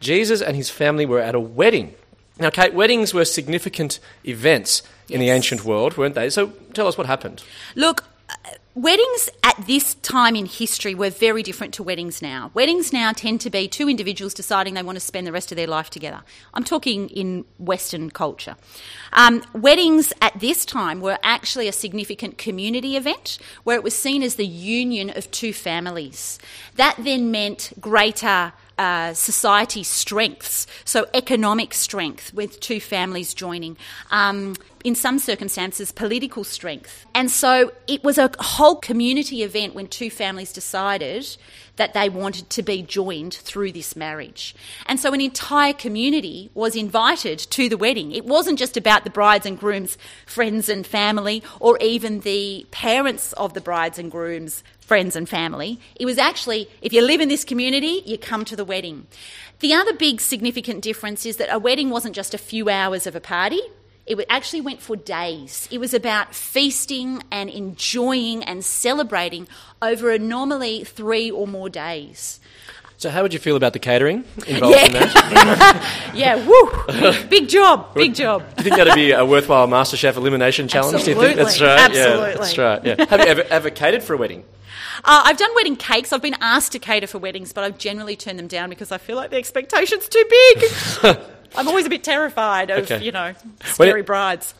Jesus 0.00 0.40
and 0.40 0.56
his 0.56 0.70
family 0.70 1.04
were 1.04 1.20
at 1.20 1.34
a 1.34 1.40
wedding 1.40 1.94
Now, 2.40 2.48
Kate, 2.48 2.72
weddings 2.72 3.12
were 3.12 3.26
significant 3.26 4.00
events 4.24 4.82
in 5.10 5.20
the 5.20 5.28
ancient 5.28 5.62
world, 5.64 5.98
weren't 5.98 6.14
they? 6.14 6.30
So 6.30 6.52
tell 6.72 6.88
us 6.88 6.96
what 6.96 7.06
happened. 7.06 7.44
Look, 7.76 8.04
uh, 8.30 8.50
weddings 8.74 9.30
at 9.44 9.66
this 9.66 9.94
time 9.96 10.34
in 10.34 10.46
history 10.46 10.94
were 10.94 11.10
very 11.10 11.42
different 11.42 11.72
to 11.74 11.82
weddings 11.82 12.20
now. 12.20 12.50
Weddings 12.54 12.92
now 12.92 13.12
tend 13.12 13.40
to 13.42 13.50
be 13.50 13.68
two 13.68 13.88
individuals 13.88 14.34
deciding 14.34 14.74
they 14.74 14.82
want 14.82 14.96
to 14.96 15.00
spend 15.00 15.26
the 15.26 15.32
rest 15.32 15.52
of 15.52 15.56
their 15.56 15.66
life 15.66 15.90
together. 15.90 16.22
I'm 16.52 16.64
talking 16.64 17.08
in 17.10 17.44
Western 17.58 18.10
culture. 18.10 18.56
Um, 19.12 19.44
weddings 19.52 20.12
at 20.20 20.40
this 20.40 20.64
time 20.64 21.00
were 21.00 21.18
actually 21.22 21.68
a 21.68 21.72
significant 21.72 22.36
community 22.36 22.96
event 22.96 23.38
where 23.62 23.76
it 23.76 23.84
was 23.84 23.94
seen 23.94 24.22
as 24.22 24.34
the 24.34 24.46
union 24.46 25.10
of 25.10 25.30
two 25.30 25.52
families. 25.52 26.38
That 26.74 26.96
then 26.98 27.30
meant 27.30 27.72
greater 27.80 28.52
uh, 28.78 29.14
society 29.14 29.82
strengths, 29.82 30.66
so 30.84 31.06
economic 31.14 31.74
strength 31.74 32.32
with 32.34 32.60
two 32.60 32.80
families 32.80 33.34
joining. 33.34 33.76
Um, 34.10 34.54
in 34.84 34.94
some 34.94 35.18
circumstances, 35.18 35.90
political 35.90 36.44
strength. 36.44 37.06
And 37.14 37.30
so 37.30 37.72
it 37.88 38.04
was 38.04 38.18
a 38.18 38.30
whole 38.38 38.76
community 38.76 39.42
event 39.42 39.74
when 39.74 39.86
two 39.86 40.10
families 40.10 40.52
decided 40.52 41.38
that 41.76 41.94
they 41.94 42.08
wanted 42.10 42.50
to 42.50 42.62
be 42.62 42.82
joined 42.82 43.32
through 43.32 43.72
this 43.72 43.96
marriage. 43.96 44.54
And 44.86 45.00
so 45.00 45.12
an 45.14 45.22
entire 45.22 45.72
community 45.72 46.50
was 46.52 46.76
invited 46.76 47.38
to 47.38 47.68
the 47.68 47.78
wedding. 47.78 48.12
It 48.12 48.26
wasn't 48.26 48.58
just 48.58 48.76
about 48.76 49.04
the 49.04 49.10
brides 49.10 49.46
and 49.46 49.58
grooms, 49.58 49.96
friends 50.26 50.68
and 50.68 50.86
family, 50.86 51.42
or 51.60 51.78
even 51.78 52.20
the 52.20 52.66
parents 52.70 53.32
of 53.32 53.54
the 53.54 53.62
brides 53.62 53.98
and 53.98 54.10
grooms, 54.10 54.62
friends 54.84 55.16
and 55.16 55.28
family. 55.28 55.80
It 55.96 56.04
was 56.04 56.18
actually, 56.18 56.68
if 56.82 56.92
you 56.92 57.00
live 57.00 57.20
in 57.20 57.28
this 57.28 57.44
community, 57.44 58.02
you 58.04 58.18
come 58.18 58.44
to 58.44 58.56
the 58.56 58.64
wedding. 58.64 59.06
The 59.60 59.72
other 59.72 59.94
big 59.94 60.20
significant 60.20 60.82
difference 60.82 61.24
is 61.24 61.38
that 61.38 61.52
a 61.52 61.58
wedding 61.58 61.88
wasn't 61.88 62.14
just 62.14 62.34
a 62.34 62.38
few 62.38 62.68
hours 62.68 63.06
of 63.06 63.16
a 63.16 63.20
party. 63.20 63.60
It 64.06 64.22
actually 64.28 64.60
went 64.60 64.82
for 64.82 64.96
days. 64.96 65.66
It 65.70 65.78
was 65.78 65.94
about 65.94 66.34
feasting 66.34 67.22
and 67.30 67.48
enjoying 67.48 68.44
and 68.44 68.62
celebrating 68.62 69.48
over 69.80 70.10
a 70.10 70.18
normally 70.18 70.84
three 70.84 71.30
or 71.30 71.46
more 71.46 71.70
days. 71.70 72.38
So, 73.04 73.10
how 73.10 73.20
would 73.20 73.34
you 73.34 73.38
feel 73.38 73.56
about 73.56 73.74
the 73.74 73.78
catering 73.78 74.24
involved 74.46 74.78
in 74.78 74.92
that? 74.94 76.00
Yeah, 76.14 76.36
woo! 76.46 77.28
big 77.28 77.50
job, 77.50 77.92
big 77.94 78.14
job. 78.14 78.40
Do 78.56 78.64
you 78.64 78.70
think 78.70 78.76
that'd 78.76 78.94
be 78.94 79.10
a 79.10 79.26
worthwhile 79.26 79.68
MasterChef 79.68 80.16
elimination 80.16 80.68
challenge? 80.68 81.04
Do 81.04 81.10
you 81.10 81.16
think 81.20 81.36
that's 81.36 81.60
Absolutely. 81.60 81.66
right? 81.66 81.92
Yeah, 81.92 82.00
Absolutely. 82.06 82.34
that's 82.38 82.58
right. 82.58 82.84
Yeah. 82.86 83.06
Have 83.10 83.20
you 83.20 83.26
ever, 83.26 83.42
ever 83.42 83.68
catered 83.68 84.02
for 84.02 84.14
a 84.14 84.16
wedding? 84.16 84.42
Uh, 85.04 85.20
I've 85.26 85.36
done 85.36 85.50
wedding 85.54 85.76
cakes. 85.76 86.14
I've 86.14 86.22
been 86.22 86.36
asked 86.40 86.72
to 86.72 86.78
cater 86.78 87.06
for 87.06 87.18
weddings, 87.18 87.52
but 87.52 87.62
I've 87.62 87.76
generally 87.76 88.16
turned 88.16 88.38
them 88.38 88.46
down 88.46 88.70
because 88.70 88.90
I 88.90 88.96
feel 88.96 89.16
like 89.16 89.28
the 89.28 89.36
expectation's 89.36 90.08
too 90.08 90.24
big. 90.30 90.64
I'm 91.54 91.68
always 91.68 91.84
a 91.84 91.90
bit 91.90 92.02
terrified 92.04 92.70
of, 92.70 92.90
Okay. 92.90 93.04
you 93.04 93.12
know, 93.12 93.34
Well, 93.34 93.74
scary 93.74 94.00
it- 94.00 94.06
brides. 94.06 94.54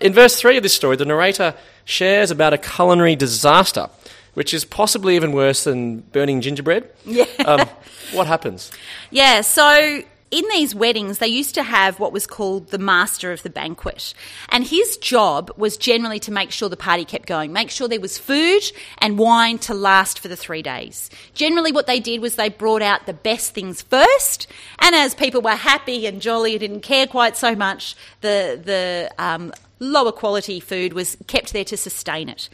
In 0.00 0.12
verse 0.12 0.34
3 0.40 0.56
of 0.56 0.64
this 0.64 0.74
story, 0.74 0.96
the 0.96 1.04
narrator 1.04 1.54
shares 1.84 2.32
about 2.32 2.52
a 2.52 2.58
culinary 2.58 3.14
disaster, 3.14 3.88
which 4.34 4.54
is 4.54 4.64
possibly 4.64 5.16
even 5.16 5.32
worse 5.32 5.64
than 5.64 6.00
burning 6.00 6.40
gingerbread. 6.40 6.90
Yeah. 7.04 7.24
Um, 7.44 7.68
what 8.12 8.26
happens? 8.26 8.70
Yeah, 9.10 9.40
so 9.40 10.02
in 10.30 10.44
these 10.48 10.74
weddings, 10.74 11.18
they 11.18 11.26
used 11.26 11.54
to 11.56 11.62
have 11.62 11.98
what 11.98 12.12
was 12.12 12.26
called 12.26 12.68
the 12.68 12.78
master 12.78 13.32
of 13.32 13.42
the 13.42 13.50
banquet. 13.50 14.14
And 14.48 14.64
his 14.64 14.96
job 14.98 15.50
was 15.56 15.76
generally 15.76 16.20
to 16.20 16.30
make 16.30 16.52
sure 16.52 16.68
the 16.68 16.76
party 16.76 17.04
kept 17.04 17.26
going, 17.26 17.52
make 17.52 17.70
sure 17.70 17.88
there 17.88 18.00
was 18.00 18.16
food 18.16 18.62
and 18.98 19.18
wine 19.18 19.58
to 19.58 19.74
last 19.74 20.20
for 20.20 20.28
the 20.28 20.36
three 20.36 20.62
days. 20.62 21.10
Generally, 21.34 21.72
what 21.72 21.88
they 21.88 21.98
did 21.98 22.20
was 22.20 22.36
they 22.36 22.48
brought 22.48 22.82
out 22.82 23.06
the 23.06 23.12
best 23.12 23.54
things 23.54 23.82
first. 23.82 24.46
And 24.78 24.94
as 24.94 25.14
people 25.14 25.40
were 25.40 25.50
happy 25.50 26.06
and 26.06 26.22
jolly 26.22 26.52
and 26.52 26.60
didn't 26.60 26.82
care 26.82 27.08
quite 27.08 27.36
so 27.36 27.56
much, 27.56 27.96
the, 28.20 28.60
the 28.62 29.10
um, 29.18 29.52
lower 29.80 30.12
quality 30.12 30.60
food 30.60 30.92
was 30.92 31.16
kept 31.26 31.52
there 31.52 31.64
to 31.64 31.76
sustain 31.76 32.28
it. 32.28 32.48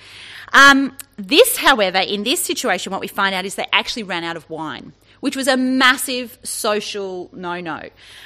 Um, 0.53 0.97
this, 1.17 1.59
however, 1.59 1.99
in 1.99 2.23
this 2.23 2.43
situation, 2.43 2.93
what 2.93 3.01
we 3.01 3.09
find 3.09 3.35
out 3.35 3.45
is 3.45 3.57
they 3.57 3.67
actually 3.73 4.05
ran 4.05 4.25
out 4.25 4.37
of 4.37 4.49
wine 4.49 4.93
which 5.21 5.37
was 5.37 5.49
a 5.49 5.57
massive 5.57 6.39
social 6.43 7.31
no 7.33 7.61
no. 7.61 7.83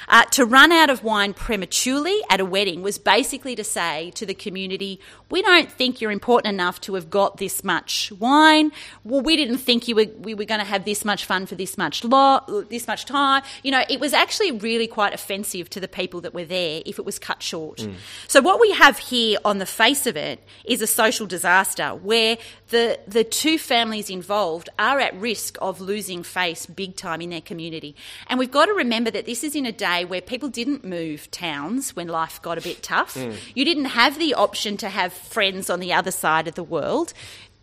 Uh, 0.07 0.25
to 0.25 0.45
run 0.45 0.71
out 0.71 0.89
of 0.89 1.03
wine 1.03 1.33
prematurely 1.33 2.19
at 2.29 2.39
a 2.39 2.45
wedding 2.45 2.81
was 2.81 2.97
basically 2.97 3.55
to 3.55 3.63
say 3.63 4.11
to 4.15 4.25
the 4.25 4.33
community, 4.33 4.99
we 5.29 5.41
don't 5.41 5.71
think 5.71 6.01
you're 6.01 6.11
important 6.11 6.53
enough 6.53 6.81
to 6.81 6.95
have 6.95 7.09
got 7.09 7.37
this 7.37 7.63
much 7.63 8.11
wine. 8.19 8.71
Well, 9.03 9.21
we 9.21 9.35
didn't 9.35 9.57
think 9.57 9.87
you 9.87 9.95
were, 9.95 10.07
we 10.19 10.33
were 10.33 10.45
going 10.45 10.59
to 10.59 10.65
have 10.65 10.85
this 10.85 11.05
much 11.05 11.25
fun 11.25 11.45
for 11.45 11.55
this 11.55 11.77
much 11.77 12.03
lo- 12.03 12.65
this 12.69 12.87
much 12.87 13.05
time. 13.05 13.43
You 13.63 13.71
know, 13.71 13.83
it 13.89 13.99
was 13.99 14.13
actually 14.13 14.51
really 14.51 14.87
quite 14.87 15.13
offensive 15.13 15.69
to 15.71 15.79
the 15.79 15.87
people 15.87 16.21
that 16.21 16.33
were 16.33 16.45
there 16.45 16.81
if 16.85 16.99
it 16.99 17.05
was 17.05 17.19
cut 17.19 17.41
short. 17.41 17.87
So 18.27 18.41
what 18.41 18.59
we 18.59 18.71
have 18.71 18.97
here 18.97 19.39
on 19.45 19.57
the 19.57 19.65
face 19.65 20.05
of 20.05 20.15
it 20.17 20.43
is 20.65 20.81
a 20.81 20.87
social 20.87 21.25
disaster 21.25 21.89
where 21.89 22.37
the 22.69 22.99
the 23.07 23.23
two 23.23 23.57
families 23.57 24.09
involved 24.09 24.69
are 24.77 24.99
at 24.99 25.13
risk 25.15 25.57
of 25.61 25.81
losing 25.81 26.23
face 26.23 26.65
big 26.81 26.95
time 26.95 27.21
in 27.21 27.29
their 27.29 27.41
community. 27.41 27.95
And 28.25 28.39
we've 28.39 28.49
got 28.49 28.65
to 28.65 28.73
remember 28.73 29.11
that 29.11 29.27
this 29.27 29.43
is 29.43 29.55
in 29.55 29.67
a 29.67 29.71
day 29.71 30.03
where 30.03 30.19
people 30.19 30.49
didn't 30.49 30.83
move 30.83 31.29
towns 31.29 31.95
when 31.95 32.07
life 32.07 32.41
got 32.41 32.57
a 32.57 32.61
bit 32.61 32.81
tough. 32.81 33.13
Mm. 33.13 33.37
You 33.53 33.65
didn't 33.65 33.85
have 33.85 34.17
the 34.17 34.33
option 34.33 34.77
to 34.77 34.89
have 34.89 35.13
friends 35.13 35.69
on 35.69 35.79
the 35.79 35.93
other 35.93 36.09
side 36.09 36.47
of 36.47 36.55
the 36.55 36.63
world. 36.63 37.13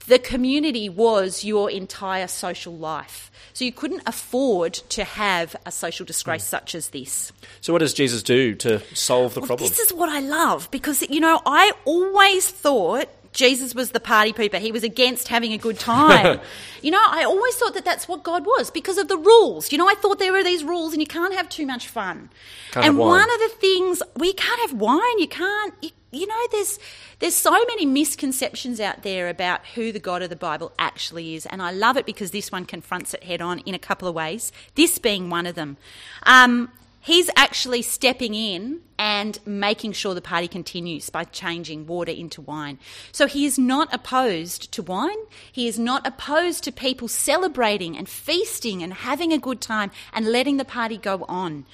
The 0.07 0.21
community 0.21 0.89
was 0.89 1.45
your 1.45 1.69
entire 1.69 2.29
social 2.29 2.77
life. 2.77 3.33
So 3.55 3.65
you 3.65 3.73
couldn't 3.73 4.03
afford 4.07 4.75
to 4.91 5.03
have 5.03 5.57
a 5.67 5.73
social 5.73 6.07
disgrace 6.07 6.45
mm. 6.45 6.49
such 6.49 6.77
as 6.77 6.91
this. 6.91 7.33
So, 7.61 7.73
what 7.73 7.81
does 7.81 7.93
Jesus 7.93 8.23
do 8.23 8.55
to 8.55 8.81
solve 8.95 9.35
the 9.35 9.41
problem? 9.41 9.69
This 9.69 9.81
is 9.81 9.93
what 9.93 10.09
I 10.09 10.21
love 10.21 10.71
because, 10.71 11.03
you 11.11 11.19
know, 11.19 11.43
I 11.45 11.73
always 11.85 12.49
thought 12.49 13.09
Jesus 13.39 13.73
was 13.73 13.93
the 13.93 14.01
party 14.01 14.33
pooper. 14.33 14.59
He 14.59 14.73
was 14.73 14.83
against 14.83 15.29
having 15.29 15.53
a 15.53 15.59
good 15.59 15.79
time. 15.79 16.41
you 16.83 16.91
know, 16.91 17.01
I 17.01 17.23
always 17.23 17.55
thought 17.55 17.73
that 17.75 17.85
that's 17.85 18.09
what 18.09 18.25
God 18.25 18.45
was 18.45 18.69
because 18.69 18.99
of 18.99 19.07
the 19.07 19.17
rules. 19.17 19.71
You 19.71 19.79
know, 19.79 19.89
I 19.89 19.95
thought 19.95 20.19
there 20.19 20.33
were 20.33 20.43
these 20.43 20.65
rules 20.65 20.93
and 20.93 21.01
you 21.01 21.07
can't 21.07 21.33
have 21.33 21.49
too 21.49 21.65
much 21.65 21.87
fun. 21.87 22.31
Can't 22.73 22.85
and 22.85 22.99
one 22.99 23.31
of 23.31 23.39
the 23.39 23.51
things, 23.61 24.03
we 24.17 24.33
can't 24.33 24.61
have 24.63 24.81
wine. 24.81 25.21
You 25.21 25.29
can't, 25.29 25.73
you, 25.81 25.91
you 26.11 26.27
know, 26.27 26.47
there's, 26.51 26.81
there's 27.21 27.37
so 27.37 27.53
many 27.53 27.87
misconceptions 27.87 28.81
out 28.81 29.05
there 29.05 29.29
about 29.29 29.65
who 29.77 29.93
the 29.93 30.01
God 30.01 30.21
of 30.23 30.31
the 30.31 30.37
Bible 30.37 30.73
actually 30.77 31.37
is. 31.37 31.47
And 31.47 31.63
I 31.63 31.71
love 31.71 31.97
it 31.97 32.07
because 32.07 32.33
this 32.33 32.51
one 32.51 32.65
confronts 32.65 33.15
it 33.15 33.23
head 33.23 33.41
on 33.41 33.61
in 33.61 33.73
a 33.73 33.79
couple 33.79 34.09
of 34.09 34.17
ways, 34.17 34.51
this 34.75 34.99
being 34.99 35.31
one 35.31 35.47
of 35.47 35.55
them. 35.55 35.77
Um, 36.25 36.73
He's 37.01 37.31
actually 37.37 37.83
stepping 37.83 38.35
in 38.35 38.81
and 38.99 39.39
making 39.47 39.93
sure 39.93 40.15
the 40.15 40.21
party 40.21 40.49
continues 40.49 41.09
by 41.11 41.25
changing 41.25 41.87
water 41.87 42.11
into 42.11 42.43
wine. 42.43 42.79
So 43.13 43.27
he 43.27 43.47
is 43.47 43.59
not 43.59 43.93
opposed 43.95 44.73
to 44.73 44.83
wine. 44.83 45.17
He 45.51 45.69
is 45.69 45.79
not 45.79 46.07
opposed 46.07 46.65
to 46.65 46.73
people 46.73 47.09
celebrating 47.09 47.97
and 47.97 48.09
feasting 48.09 48.83
and 48.83 48.93
having 48.93 49.33
a 49.33 49.39
good 49.39 49.61
time 49.61 49.91
and 50.13 50.27
letting 50.27 50.57
the 50.57 50.65
party 50.65 50.99
go 50.99 51.25
on. 51.29 51.67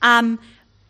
Um, 0.00 0.38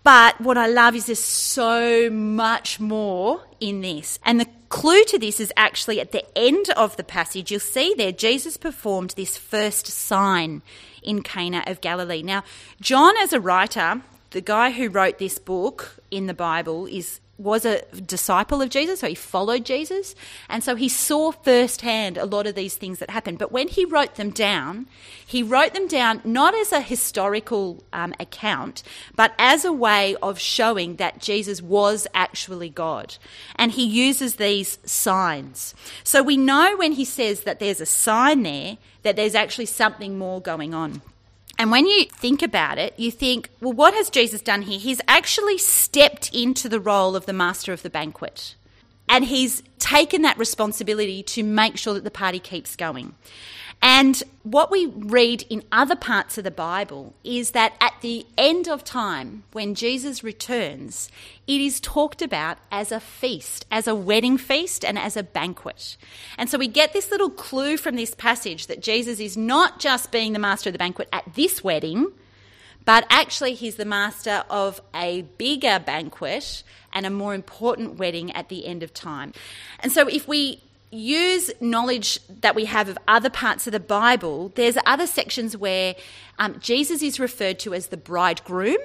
but 0.03 0.40
what 0.40 0.57
I 0.57 0.66
love 0.66 0.94
is 0.94 1.07
there's 1.07 1.18
so 1.18 2.09
much 2.11 2.81
more 2.81 3.42
in 3.59 3.83
this. 3.83 4.18
And 4.24 4.40
the 4.40 4.48
clue 4.70 5.05
to 5.05 5.18
this 5.18 5.40
is 5.40 5.53
actually 5.57 6.00
at 6.00 6.12
the 6.12 6.24
end 6.38 6.70
of 6.76 6.96
the 6.96 7.05
passage. 7.05 7.50
You'll 7.50 7.61
see 7.61 7.94
there, 7.96 8.12
Jesus 8.12 8.57
performed 8.57 9.11
this 9.11 9.37
first 9.37 9.88
sign 9.88 10.62
in 11.02 11.22
Cana 11.22 11.62
of 11.66 11.80
Galilee. 11.80 12.22
Now, 12.22 12.44
John, 12.80 13.16
as 13.16 13.32
a 13.32 13.40
writer, 13.40 14.02
the 14.30 14.40
guy 14.40 14.70
who 14.72 14.88
wrote 14.88 15.18
this 15.18 15.38
book 15.38 15.98
in 16.10 16.26
the 16.26 16.34
Bible, 16.34 16.86
is 16.86 17.19
was 17.40 17.64
a 17.64 17.83
disciple 18.07 18.61
of 18.61 18.68
Jesus, 18.68 19.00
so 19.00 19.09
he 19.09 19.14
followed 19.14 19.64
Jesus, 19.64 20.14
and 20.48 20.62
so 20.62 20.76
he 20.76 20.88
saw 20.88 21.33
firsthand 21.33 22.18
a 22.18 22.26
lot 22.26 22.46
of 22.46 22.55
these 22.55 22.76
things 22.76 22.98
that 22.98 23.11
happened. 23.11 23.38
But 23.38 23.50
when 23.50 23.68
he 23.68 23.85
wrote 23.85 24.16
them 24.16 24.31
down, 24.31 24.87
he 25.26 25.42
wrote 25.42 25.72
them 25.72 25.88
down 25.88 26.20
not 26.24 26.55
as 26.55 26.70
a 26.70 26.81
historical 26.81 27.83
um, 27.92 28.14
account, 28.20 28.83
but 29.14 29.33
as 29.38 29.64
a 29.64 29.72
way 29.72 30.16
of 30.22 30.38
showing 30.38 30.96
that 30.96 31.20
Jesus 31.20 31.62
was 31.62 32.07
actually 32.14 32.68
God. 32.68 33.16
And 33.57 33.72
he 33.72 33.85
uses 33.85 34.37
these 34.37 34.79
signs. 34.85 35.74
So 36.05 36.22
we 36.22 36.37
know 36.37 36.76
when 36.76 36.92
he 36.92 37.05
says 37.05 37.40
that 37.44 37.59
there's 37.59 37.81
a 37.81 37.87
sign 37.87 38.42
there, 38.42 38.76
that 39.03 39.16
there's 39.16 39.35
actually 39.35 39.66
something 39.66 40.18
more 40.18 40.42
going 40.42 40.74
on. 40.74 41.00
And 41.61 41.70
when 41.70 41.85
you 41.85 42.07
think 42.07 42.40
about 42.40 42.79
it, 42.79 42.94
you 42.96 43.11
think, 43.11 43.51
well, 43.61 43.75
what 43.75 43.92
has 43.92 44.09
Jesus 44.09 44.40
done 44.40 44.62
here? 44.62 44.79
He's 44.79 45.03
actually 45.07 45.59
stepped 45.59 46.35
into 46.35 46.70
the 46.70 46.81
role 46.81 47.14
of 47.14 47.27
the 47.27 47.35
master 47.35 47.75
of 47.75 47.83
the 47.83 47.90
banquet. 47.90 48.55
And 49.11 49.27
he's 49.27 49.62
taken 49.79 50.23
that 50.23 50.38
responsibility 50.38 51.23
to 51.25 51.42
make 51.42 51.77
sure 51.77 51.92
that 51.92 52.03
the 52.03 52.11
party 52.11 52.38
keeps 52.38 52.77
going. 52.77 53.14
And 53.83 54.23
what 54.43 54.71
we 54.71 54.87
read 54.87 55.43
in 55.49 55.62
other 55.73 55.97
parts 55.97 56.37
of 56.37 56.45
the 56.45 56.51
Bible 56.51 57.14
is 57.25 57.53
that 57.53 57.73
at 57.81 57.95
the 58.03 58.27
end 58.37 58.69
of 58.69 58.85
time, 58.85 59.45
when 59.53 59.75
Jesus 59.75 60.23
returns, 60.23 61.11
it 61.47 61.61
is 61.61 61.81
talked 61.81 62.21
about 62.21 62.59
as 62.71 62.93
a 62.93 63.01
feast, 63.01 63.64
as 63.71 63.88
a 63.88 63.95
wedding 63.95 64.37
feast, 64.37 64.85
and 64.85 64.99
as 64.99 65.16
a 65.16 65.23
banquet. 65.23 65.97
And 66.37 66.51
so 66.51 66.59
we 66.59 66.69
get 66.69 66.93
this 66.93 67.11
little 67.11 67.31
clue 67.31 67.79
from 67.79 67.97
this 67.97 68.14
passage 68.14 68.66
that 68.66 68.83
Jesus 68.83 69.19
is 69.19 69.37
not 69.37 69.81
just 69.81 70.12
being 70.12 70.35
the 70.35 70.38
master 70.38 70.69
of 70.69 70.75
the 70.75 70.79
banquet 70.79 71.09
at 71.11 71.35
this 71.35 71.64
wedding, 71.64 72.12
but 72.85 73.07
actually, 73.11 73.55
he's 73.55 73.77
the 73.77 73.85
master 73.85 74.43
of 74.49 74.81
a 74.95 75.23
bigger 75.37 75.79
banquet 75.79 76.62
and 76.93 77.05
a 77.05 77.11
more 77.11 77.35
important 77.35 77.99
wedding 77.99 78.33
at 78.33 78.49
the 78.49 78.66
end 78.66 78.83
of 78.83 78.95
time. 78.95 79.33
And 79.81 79.93
so, 79.93 80.09
if 80.09 80.27
we 80.27 80.62
use 80.90 81.50
knowledge 81.61 82.18
that 82.40 82.55
we 82.55 82.64
have 82.64 82.88
of 82.88 82.98
other 83.07 83.31
parts 83.31 83.66
of 83.66 83.72
the 83.72 83.81
Bible, 83.81 84.53
there's 84.55 84.76
other 84.87 85.07
sections 85.07 85.57
where 85.57 85.94
um, 86.38 86.59
Jesus 86.61 87.03
is 87.03 87.20
referred 87.20 87.59
to 87.61 87.74
as 87.74 87.88
the 87.88 87.96
bridegroom 87.96 88.79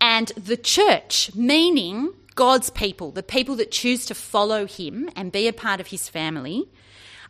and 0.00 0.28
the 0.28 0.56
church, 0.56 1.34
meaning 1.34 2.12
God's 2.34 2.70
people, 2.70 3.10
the 3.10 3.22
people 3.22 3.56
that 3.56 3.70
choose 3.70 4.06
to 4.06 4.14
follow 4.14 4.66
him 4.66 5.10
and 5.16 5.32
be 5.32 5.48
a 5.48 5.52
part 5.52 5.80
of 5.80 5.88
his 5.88 6.08
family, 6.08 6.68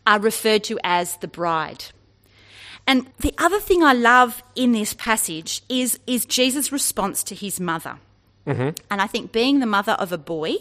are 0.07 0.21
referred 0.21 0.65
to 0.65 0.79
as 0.83 1.17
the 1.19 1.29
bride. 1.29 1.87
And 2.87 3.07
the 3.21 3.35
other 3.39 3.61
thing 3.61 3.83
I 3.83 3.93
love 3.93 4.43
in 4.57 4.73
this 4.73 4.95
passage 4.95 5.63
is, 5.69 5.99
is 6.07 6.25
Jesus' 6.25 6.73
response 6.73 7.23
to 7.25 7.35
his 7.35 7.61
mother. 7.61 7.99
Mm-hmm. 8.49 8.71
And 8.91 9.03
I 9.03 9.07
think 9.07 9.31
being 9.31 9.61
the 9.61 9.67
mother 9.67 9.93
of 9.93 10.11
a 10.11 10.17
boy, 10.17 10.55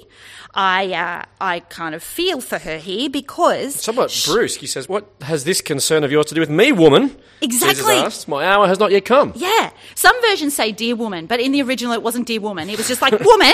I 0.54 0.94
uh, 0.94 1.24
I 1.40 1.62
kind 1.62 1.96
of 1.96 2.04
feel 2.04 2.42
for 2.42 2.60
her 2.60 2.78
here 2.78 3.10
because 3.10 3.76
somewhat 3.76 4.12
she, 4.12 4.30
brusque. 4.30 4.60
He 4.60 4.68
says, 4.68 4.90
"What 4.90 5.10
has 5.22 5.46
this 5.46 5.62
concern 5.62 6.04
of 6.04 6.12
yours 6.12 6.26
to 6.28 6.36
do 6.36 6.42
with 6.42 6.50
me, 6.50 6.74
woman?" 6.74 7.16
Exactly. 7.42 7.96
Asked, 7.96 8.28
My 8.28 8.46
hour 8.46 8.68
has 8.68 8.78
not 8.78 8.92
yet 8.92 9.06
come. 9.06 9.32
Yeah. 9.36 9.72
Some 9.96 10.20
versions 10.22 10.54
say 10.54 10.74
"dear 10.74 10.98
woman," 10.98 11.28
but 11.28 11.40
in 11.40 11.54
the 11.54 11.62
original 11.62 11.94
it 11.94 12.04
wasn't 12.04 12.28
"dear 12.28 12.42
woman." 12.42 12.70
It 12.70 12.78
was 12.78 12.90
just 12.90 13.02
like 13.02 13.18
"woman." 13.22 13.54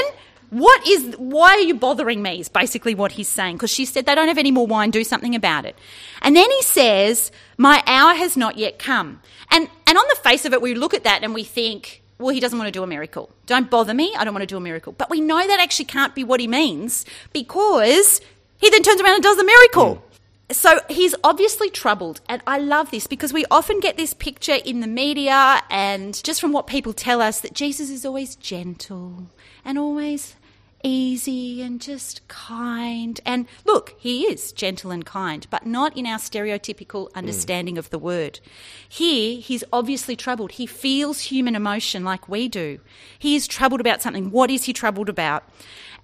What 0.50 0.88
is, 0.88 1.15
why 1.17 1.50
are 1.56 1.62
you 1.62 1.74
bothering 1.74 2.22
me? 2.22 2.39
Is 2.39 2.48
basically 2.48 2.93
what 2.93 3.13
he's 3.13 3.28
saying. 3.28 3.56
Because 3.56 3.72
she 3.72 3.86
said, 3.86 4.06
they 4.06 4.13
don't 4.13 4.28
have 4.28 4.38
any 4.38 4.52
more 4.52 4.67
wine, 4.67 4.91
do 4.91 5.04
something 5.04 5.34
about 5.34 5.65
it. 5.65 5.76
And 6.22 6.36
then 6.36 6.48
he 6.48 6.62
says, 6.62 7.32
my 7.58 7.82
hour 7.88 8.13
has 8.13 8.38
not 8.38 8.56
yet 8.56 8.78
come. 8.78 9.19
And, 9.50 9.67
and 9.88 9.98
on 9.98 10.04
the 10.10 10.15
face 10.17 10.46
of 10.46 10.54
it, 10.54 10.62
we 10.62 10.76
look 10.76 10.93
at 10.93 11.06
that 11.06 11.24
and 11.24 11.34
we 11.34 11.43
think, 11.43 12.03
well, 12.19 12.34
he 12.34 12.39
doesn't 12.39 12.58
want 12.58 12.67
to 12.67 12.71
do 12.71 12.84
a 12.84 12.88
miracle. 12.88 13.30
Don't 13.45 13.69
bother 13.69 13.93
me. 13.93 14.13
I 14.17 14.23
don't 14.23 14.34
want 14.34 14.43
to 14.43 14.47
do 14.47 14.58
a 14.58 14.62
miracle. 14.62 14.93
But 14.93 15.10
we 15.10 15.19
know 15.19 15.45
that 15.45 15.60
actually 15.60 15.86
can't 15.86 16.15
be 16.15 16.23
what 16.23 16.39
he 16.39 16.47
means 16.47 17.06
because 17.32 18.21
he 18.58 18.69
then 18.69 18.84
turns 18.84 19.02
around 19.02 19.15
and 19.15 19.23
does 19.23 19.38
the 19.38 19.43
miracle. 19.43 19.95
Mm. 19.95 20.54
So 20.54 20.80
he's 20.89 21.15
obviously 21.23 21.69
troubled. 21.69 22.21
And 22.30 22.41
I 22.45 22.60
love 22.60 22.91
this 22.91 23.08
because 23.08 23.34
we 23.34 23.45
often 23.49 23.80
get 23.80 23.97
this 23.97 24.13
picture 24.13 24.58
in 24.65 24.82
the 24.82 24.88
media 24.88 25.62
and 25.69 26.21
just 26.23 26.39
from 26.39 26.52
what 26.52 26.67
people 26.67 26.93
tell 26.93 27.21
us 27.21 27.39
that 27.41 27.54
Jesus 27.54 27.89
is 27.89 28.06
always 28.06 28.36
gentle 28.36 29.30
and 29.65 29.78
always 29.78 30.36
easy 30.84 31.62
and 31.62 31.82
just 31.82 32.28
kind. 32.28 33.19
And 33.26 33.48
look, 33.65 33.96
he 33.98 34.24
is 34.24 34.52
gentle 34.52 34.91
and 34.91 35.06
kind, 35.06 35.48
but 35.50 35.65
not 35.65 35.98
in 35.98 36.06
our 36.06 36.19
stereotypical 36.19 37.12
understanding 37.15 37.76
mm. 37.76 37.80
of 37.80 37.89
the 37.89 37.98
word. 37.98 38.39
Here, 38.88 39.39
he's 39.39 39.63
obviously 39.74 40.15
troubled. 40.15 40.54
He 40.54 40.65
feels 40.65 41.22
human 41.22 41.56
emotion 41.56 42.04
like 42.04 42.30
we 42.30 42.48
do. 42.48 42.80
He 43.17 43.36
is 43.36 43.48
troubled 43.48 43.82
about 43.82 44.02
something. 44.02 44.30
What 44.30 44.52
is 44.52 44.65
he 44.65 44.74
troubled 44.74 45.10
about? 45.10 45.43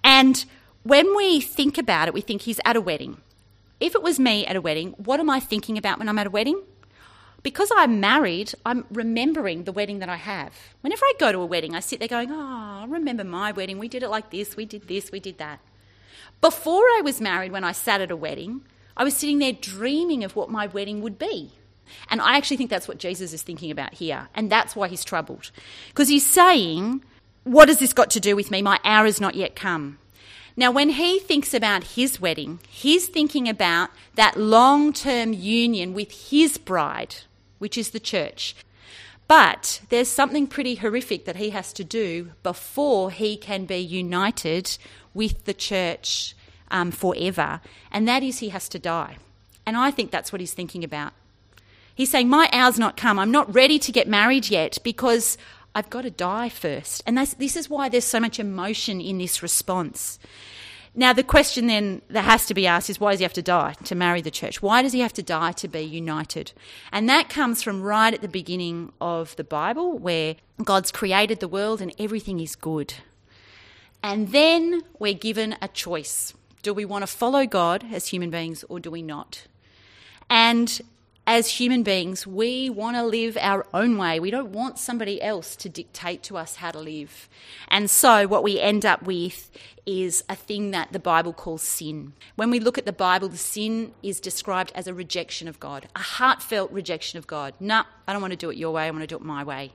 And 0.02 0.44
when 0.82 1.14
we 1.14 1.40
think 1.40 1.76
about 1.78 2.08
it, 2.08 2.14
we 2.14 2.22
think 2.22 2.42
he's 2.42 2.60
at 2.64 2.76
a 2.76 2.80
wedding. 2.80 3.18
If 3.78 3.94
it 3.94 4.02
was 4.02 4.18
me 4.18 4.46
at 4.46 4.56
a 4.56 4.60
wedding, 4.60 4.90
what 4.92 5.20
am 5.20 5.30
I 5.30 5.40
thinking 5.40 5.78
about 5.78 5.98
when 5.98 6.08
I'm 6.08 6.18
at 6.18 6.26
a 6.26 6.30
wedding? 6.30 6.62
Because 7.42 7.70
I'm 7.74 8.00
married, 8.00 8.52
I'm 8.66 8.84
remembering 8.90 9.64
the 9.64 9.72
wedding 9.72 10.00
that 10.00 10.08
I 10.08 10.16
have. 10.16 10.52
Whenever 10.82 11.04
I 11.04 11.12
go 11.18 11.32
to 11.32 11.38
a 11.38 11.46
wedding, 11.46 11.74
I 11.74 11.80
sit 11.80 11.98
there 11.98 12.08
going, 12.08 12.30
Oh, 12.30 12.80
I 12.82 12.86
remember 12.88 13.24
my 13.24 13.52
wedding. 13.52 13.78
We 13.78 13.88
did 13.88 14.02
it 14.02 14.08
like 14.08 14.30
this, 14.30 14.56
we 14.56 14.66
did 14.66 14.88
this, 14.88 15.10
we 15.10 15.20
did 15.20 15.38
that. 15.38 15.60
Before 16.40 16.82
I 16.82 17.00
was 17.02 17.20
married, 17.20 17.52
when 17.52 17.64
I 17.64 17.72
sat 17.72 18.00
at 18.00 18.10
a 18.10 18.16
wedding, 18.16 18.62
I 18.96 19.04
was 19.04 19.16
sitting 19.16 19.38
there 19.38 19.52
dreaming 19.52 20.24
of 20.24 20.36
what 20.36 20.50
my 20.50 20.66
wedding 20.66 21.00
would 21.00 21.18
be. 21.18 21.52
And 22.08 22.20
I 22.20 22.36
actually 22.36 22.56
think 22.56 22.70
that's 22.70 22.88
what 22.88 22.98
Jesus 22.98 23.32
is 23.32 23.42
thinking 23.42 23.70
about 23.70 23.94
here. 23.94 24.28
And 24.34 24.50
that's 24.50 24.76
why 24.76 24.88
he's 24.88 25.04
troubled. 25.04 25.50
Because 25.88 26.08
he's 26.08 26.26
saying, 26.26 27.02
What 27.44 27.68
has 27.68 27.78
this 27.78 27.92
got 27.92 28.10
to 28.10 28.20
do 28.20 28.36
with 28.36 28.50
me? 28.50 28.62
My 28.62 28.78
hour 28.84 29.06
has 29.06 29.20
not 29.20 29.34
yet 29.34 29.56
come. 29.56 29.98
Now, 30.56 30.70
when 30.70 30.90
he 30.90 31.18
thinks 31.18 31.54
about 31.54 31.84
his 31.84 32.20
wedding, 32.20 32.60
he's 32.68 33.06
thinking 33.06 33.48
about 33.48 33.90
that 34.16 34.36
long 34.36 34.92
term 34.92 35.32
union 35.32 35.94
with 35.94 36.30
his 36.30 36.58
bride 36.58 37.16
which 37.60 37.78
is 37.78 37.90
the 37.90 38.00
church. 38.00 38.56
But 39.28 39.82
there's 39.90 40.08
something 40.08 40.48
pretty 40.48 40.74
horrific 40.74 41.24
that 41.24 41.36
he 41.36 41.50
has 41.50 41.72
to 41.74 41.84
do 41.84 42.32
before 42.42 43.12
he 43.12 43.36
can 43.36 43.64
be 43.64 43.76
united 43.76 44.76
with 45.14 45.44
the 45.44 45.54
church 45.54 46.34
um, 46.72 46.90
forever, 46.90 47.60
and 47.92 48.08
that 48.08 48.24
is 48.24 48.40
he 48.40 48.48
has 48.48 48.68
to 48.70 48.80
die. 48.80 49.18
And 49.64 49.76
I 49.76 49.92
think 49.92 50.10
that's 50.10 50.32
what 50.32 50.40
he's 50.40 50.52
thinking 50.54 50.82
about. 50.82 51.12
He's 51.94 52.10
saying, 52.10 52.28
My 52.28 52.48
hour's 52.52 52.78
not 52.78 52.96
come. 52.96 53.20
I'm 53.20 53.30
not 53.30 53.54
ready 53.54 53.78
to 53.78 53.92
get 53.92 54.08
married 54.08 54.50
yet 54.50 54.78
because 54.82 55.38
I've 55.74 55.90
got 55.90 56.02
to 56.02 56.10
die 56.10 56.48
first. 56.48 57.02
And 57.06 57.16
this 57.16 57.56
is 57.56 57.70
why 57.70 57.88
there's 57.88 58.04
so 58.04 58.20
much 58.20 58.40
emotion 58.40 59.00
in 59.00 59.18
this 59.18 59.42
response. 59.42 60.18
Now, 60.94 61.12
the 61.12 61.22
question 61.22 61.68
then 61.68 62.02
that 62.08 62.24
has 62.24 62.46
to 62.46 62.54
be 62.54 62.66
asked 62.66 62.90
is 62.90 62.98
why 62.98 63.12
does 63.12 63.20
he 63.20 63.24
have 63.24 63.32
to 63.34 63.42
die 63.42 63.74
to 63.84 63.94
marry 63.94 64.20
the 64.20 64.30
church? 64.30 64.60
Why 64.60 64.82
does 64.82 64.92
he 64.92 65.00
have 65.00 65.12
to 65.14 65.22
die 65.22 65.52
to 65.52 65.68
be 65.68 65.82
united? 65.82 66.52
And 66.90 67.08
that 67.08 67.28
comes 67.28 67.62
from 67.62 67.80
right 67.80 68.12
at 68.12 68.22
the 68.22 68.28
beginning 68.28 68.92
of 69.00 69.36
the 69.36 69.44
Bible, 69.44 69.98
where 69.98 70.34
God's 70.64 70.90
created 70.90 71.38
the 71.38 71.48
world 71.48 71.80
and 71.80 71.94
everything 71.98 72.40
is 72.40 72.56
good. 72.56 72.94
And 74.02 74.32
then 74.32 74.82
we're 74.98 75.14
given 75.14 75.56
a 75.62 75.68
choice. 75.68 76.34
Do 76.62 76.74
we 76.74 76.84
want 76.84 77.02
to 77.02 77.06
follow 77.06 77.46
God 77.46 77.84
as 77.92 78.08
human 78.08 78.30
beings 78.30 78.64
or 78.68 78.80
do 78.80 78.90
we 78.90 79.02
not? 79.02 79.46
And 80.28 80.80
as 81.30 81.46
human 81.46 81.84
beings, 81.84 82.26
we 82.26 82.68
want 82.68 82.96
to 82.96 83.04
live 83.04 83.38
our 83.40 83.64
own 83.72 83.96
way. 83.96 84.18
We 84.18 84.32
don't 84.32 84.50
want 84.50 84.80
somebody 84.80 85.22
else 85.22 85.54
to 85.54 85.68
dictate 85.68 86.24
to 86.24 86.36
us 86.36 86.56
how 86.56 86.72
to 86.72 86.80
live. 86.80 87.28
And 87.68 87.88
so, 87.88 88.26
what 88.26 88.42
we 88.42 88.58
end 88.58 88.84
up 88.84 89.04
with 89.04 89.48
is 89.86 90.24
a 90.28 90.34
thing 90.34 90.72
that 90.72 90.92
the 90.92 90.98
Bible 90.98 91.32
calls 91.32 91.62
sin. 91.62 92.14
When 92.34 92.50
we 92.50 92.58
look 92.58 92.78
at 92.78 92.84
the 92.84 92.92
Bible, 92.92 93.28
the 93.28 93.36
sin 93.36 93.92
is 94.02 94.18
described 94.18 94.72
as 94.74 94.88
a 94.88 94.92
rejection 94.92 95.46
of 95.46 95.60
God, 95.60 95.88
a 95.94 96.00
heartfelt 96.00 96.72
rejection 96.72 97.16
of 97.16 97.28
God. 97.28 97.54
No, 97.60 97.76
nah, 97.76 97.84
I 98.08 98.12
don't 98.12 98.22
want 98.22 98.32
to 98.32 98.36
do 98.36 98.50
it 98.50 98.56
your 98.56 98.72
way, 98.72 98.88
I 98.88 98.90
want 98.90 99.02
to 99.02 99.06
do 99.06 99.14
it 99.14 99.22
my 99.22 99.44
way. 99.44 99.70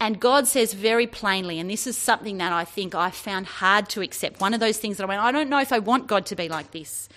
And 0.00 0.18
God 0.18 0.46
says 0.46 0.72
very 0.72 1.06
plainly, 1.06 1.58
and 1.58 1.68
this 1.68 1.86
is 1.86 1.98
something 1.98 2.38
that 2.38 2.54
I 2.54 2.64
think 2.64 2.94
I 2.94 3.10
found 3.10 3.44
hard 3.44 3.90
to 3.90 4.00
accept. 4.00 4.40
One 4.40 4.54
of 4.54 4.60
those 4.60 4.78
things 4.78 4.96
that 4.96 5.04
I 5.04 5.08
went, 5.08 5.20
I 5.20 5.30
don't 5.30 5.50
know 5.50 5.60
if 5.60 5.72
I 5.72 5.78
want 5.78 6.06
God 6.06 6.24
to 6.26 6.36
be 6.36 6.48
like 6.48 6.70
this. 6.70 7.10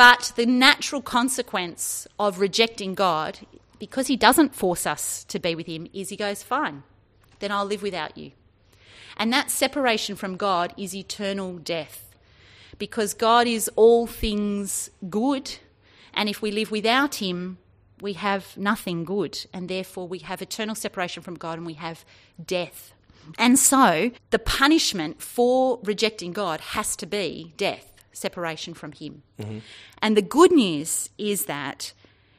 But 0.00 0.32
the 0.34 0.46
natural 0.46 1.02
consequence 1.02 2.08
of 2.18 2.40
rejecting 2.40 2.94
God, 2.94 3.40
because 3.78 4.06
He 4.06 4.16
doesn't 4.16 4.54
force 4.54 4.86
us 4.86 5.24
to 5.24 5.38
be 5.38 5.54
with 5.54 5.66
Him, 5.66 5.88
is 5.92 6.08
He 6.08 6.16
goes, 6.16 6.42
Fine, 6.42 6.84
then 7.40 7.52
I'll 7.52 7.66
live 7.66 7.82
without 7.82 8.16
you. 8.16 8.30
And 9.18 9.30
that 9.30 9.50
separation 9.50 10.16
from 10.16 10.38
God 10.38 10.72
is 10.78 10.96
eternal 10.96 11.58
death. 11.58 12.16
Because 12.78 13.12
God 13.12 13.46
is 13.46 13.68
all 13.76 14.06
things 14.06 14.88
good, 15.10 15.58
and 16.14 16.30
if 16.30 16.40
we 16.40 16.50
live 16.50 16.70
without 16.70 17.16
Him, 17.16 17.58
we 18.00 18.14
have 18.14 18.56
nothing 18.56 19.04
good, 19.04 19.44
and 19.52 19.68
therefore 19.68 20.08
we 20.08 20.20
have 20.20 20.40
eternal 20.40 20.74
separation 20.74 21.22
from 21.22 21.34
God 21.34 21.58
and 21.58 21.66
we 21.66 21.74
have 21.74 22.06
death. 22.42 22.94
And 23.36 23.58
so 23.58 24.12
the 24.30 24.38
punishment 24.38 25.20
for 25.20 25.78
rejecting 25.82 26.32
God 26.32 26.60
has 26.72 26.96
to 26.96 27.04
be 27.04 27.52
death 27.58 27.89
separation 28.20 28.74
from 28.74 28.92
Him. 28.92 29.22
Mm-hmm. 29.38 29.58
And 30.02 30.16
the 30.16 30.22
good 30.22 30.52
news 30.52 31.10
is 31.18 31.46
that 31.46 31.92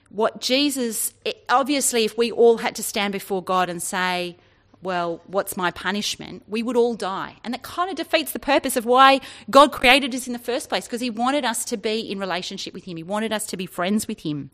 what 0.10 0.42
Jesus, 0.42 1.14
obviously, 1.50 2.06
if 2.06 2.18
we 2.18 2.32
all 2.32 2.58
had 2.58 2.76
to 2.76 2.84
stand 2.84 3.14
before 3.14 3.44
God 3.44 3.70
and 3.70 3.82
say, 3.82 4.38
well, 4.82 5.22
what's 5.28 5.56
my 5.56 5.72
punishment? 5.72 6.44
We 6.48 6.64
would 6.64 6.76
all 6.76 6.96
die. 6.96 7.38
And 7.44 7.54
that 7.54 7.62
kind 7.62 7.90
of 7.90 7.96
defeats 7.96 8.32
the 8.32 8.40
purpose 8.40 8.76
of 8.76 8.86
why 8.86 9.22
God 9.50 9.72
created 9.72 10.14
us 10.16 10.28
in 10.28 10.34
the 10.34 10.40
first 10.40 10.70
place, 10.70 10.86
because 10.86 11.02
He 11.02 11.10
wanted 11.10 11.46
us 11.46 11.64
to 11.66 11.78
be 11.78 12.00
in 12.00 12.20
relationship 12.20 12.74
with 12.74 12.86
Him. 12.86 12.98
He 12.98 13.04
wanted 13.04 13.32
us 13.32 13.46
to 13.48 13.58
be 13.58 13.66
friends 13.66 14.08
with 14.08 14.22
Him. 14.22 14.50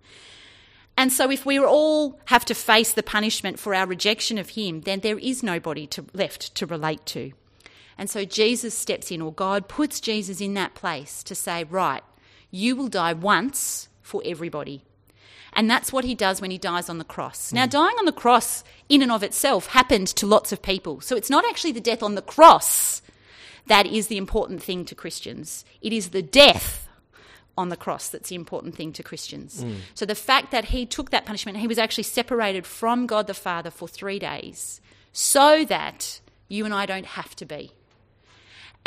And 0.98 1.14
so, 1.14 1.30
if 1.30 1.46
we 1.46 1.60
all 1.60 2.20
have 2.26 2.44
to 2.46 2.56
face 2.56 2.92
the 2.94 3.04
punishment 3.04 3.60
for 3.60 3.74
our 3.74 3.86
rejection 3.86 4.38
of 4.38 4.50
Him, 4.50 4.82
then 4.82 5.00
there 5.00 5.20
is 5.20 5.44
nobody 5.44 5.88
to, 5.88 6.06
left 6.14 6.56
to 6.56 6.66
relate 6.66 7.06
to. 7.08 7.32
And 7.98 8.10
so 8.10 8.26
Jesus 8.26 8.78
steps 8.78 9.12
in, 9.12 9.22
or 9.22 9.34
God 9.34 9.68
puts 9.68 10.00
Jesus 10.00 10.40
in 10.40 10.54
that 10.54 10.76
place 10.76 11.24
to 11.24 11.34
say, 11.34 11.64
right, 11.64 12.04
you 12.52 12.76
will 12.76 12.88
die 12.88 13.14
once 13.14 13.90
for 14.02 14.22
everybody. 14.24 14.84
And 15.54 15.70
that's 15.70 15.92
what 15.92 16.06
he 16.06 16.14
does 16.14 16.40
when 16.40 16.52
he 16.52 16.58
dies 16.58 16.90
on 16.90 17.00
the 17.00 17.04
cross. 17.04 17.52
Now, 17.52 17.66
mm. 17.66 17.72
dying 17.72 17.96
on 17.98 18.06
the 18.06 18.12
cross, 18.12 18.64
in 18.90 19.02
and 19.02 19.12
of 19.12 19.24
itself, 19.24 19.68
happened 19.68 20.08
to 20.08 20.28
lots 20.28 20.52
of 20.52 20.62
people. 20.62 21.02
So 21.02 21.16
it's 21.16 21.30
not 21.30 21.46
actually 21.46 21.72
the 21.72 21.82
death 21.82 22.04
on 22.04 22.16
the 22.16 22.22
cross 22.22 23.02
that 23.66 23.86
is 23.86 24.08
the 24.08 24.18
important 24.18 24.62
thing 24.64 24.86
to 24.86 24.96
Christians, 24.96 25.66
it 25.82 25.92
is 25.92 26.10
the 26.10 26.22
death 26.22 26.88
on 27.58 27.70
the 27.70 27.76
cross 27.76 28.10
that's 28.10 28.30
the 28.30 28.36
important 28.36 28.76
thing 28.76 28.94
to 28.94 29.04
Christians. 29.04 29.64
Mm. 29.64 29.78
So 29.96 30.06
the 30.06 30.16
fact 30.16 30.52
that 30.52 30.66
he 30.66 30.86
took 30.86 31.10
that 31.10 31.26
punishment, 31.26 31.58
he 31.58 31.68
was 31.68 31.80
actually 31.80 32.04
separated 32.04 32.66
from 32.66 33.08
God 33.08 33.26
the 33.26 33.34
Father 33.34 33.72
for 33.72 33.88
three 33.88 34.20
days 34.20 34.80
so 35.12 35.66
that 35.66 36.22
you 36.48 36.66
and 36.66 36.74
I 36.74 36.86
don't 36.86 37.08
have 37.08 37.36
to 37.38 37.46
be. 37.46 37.72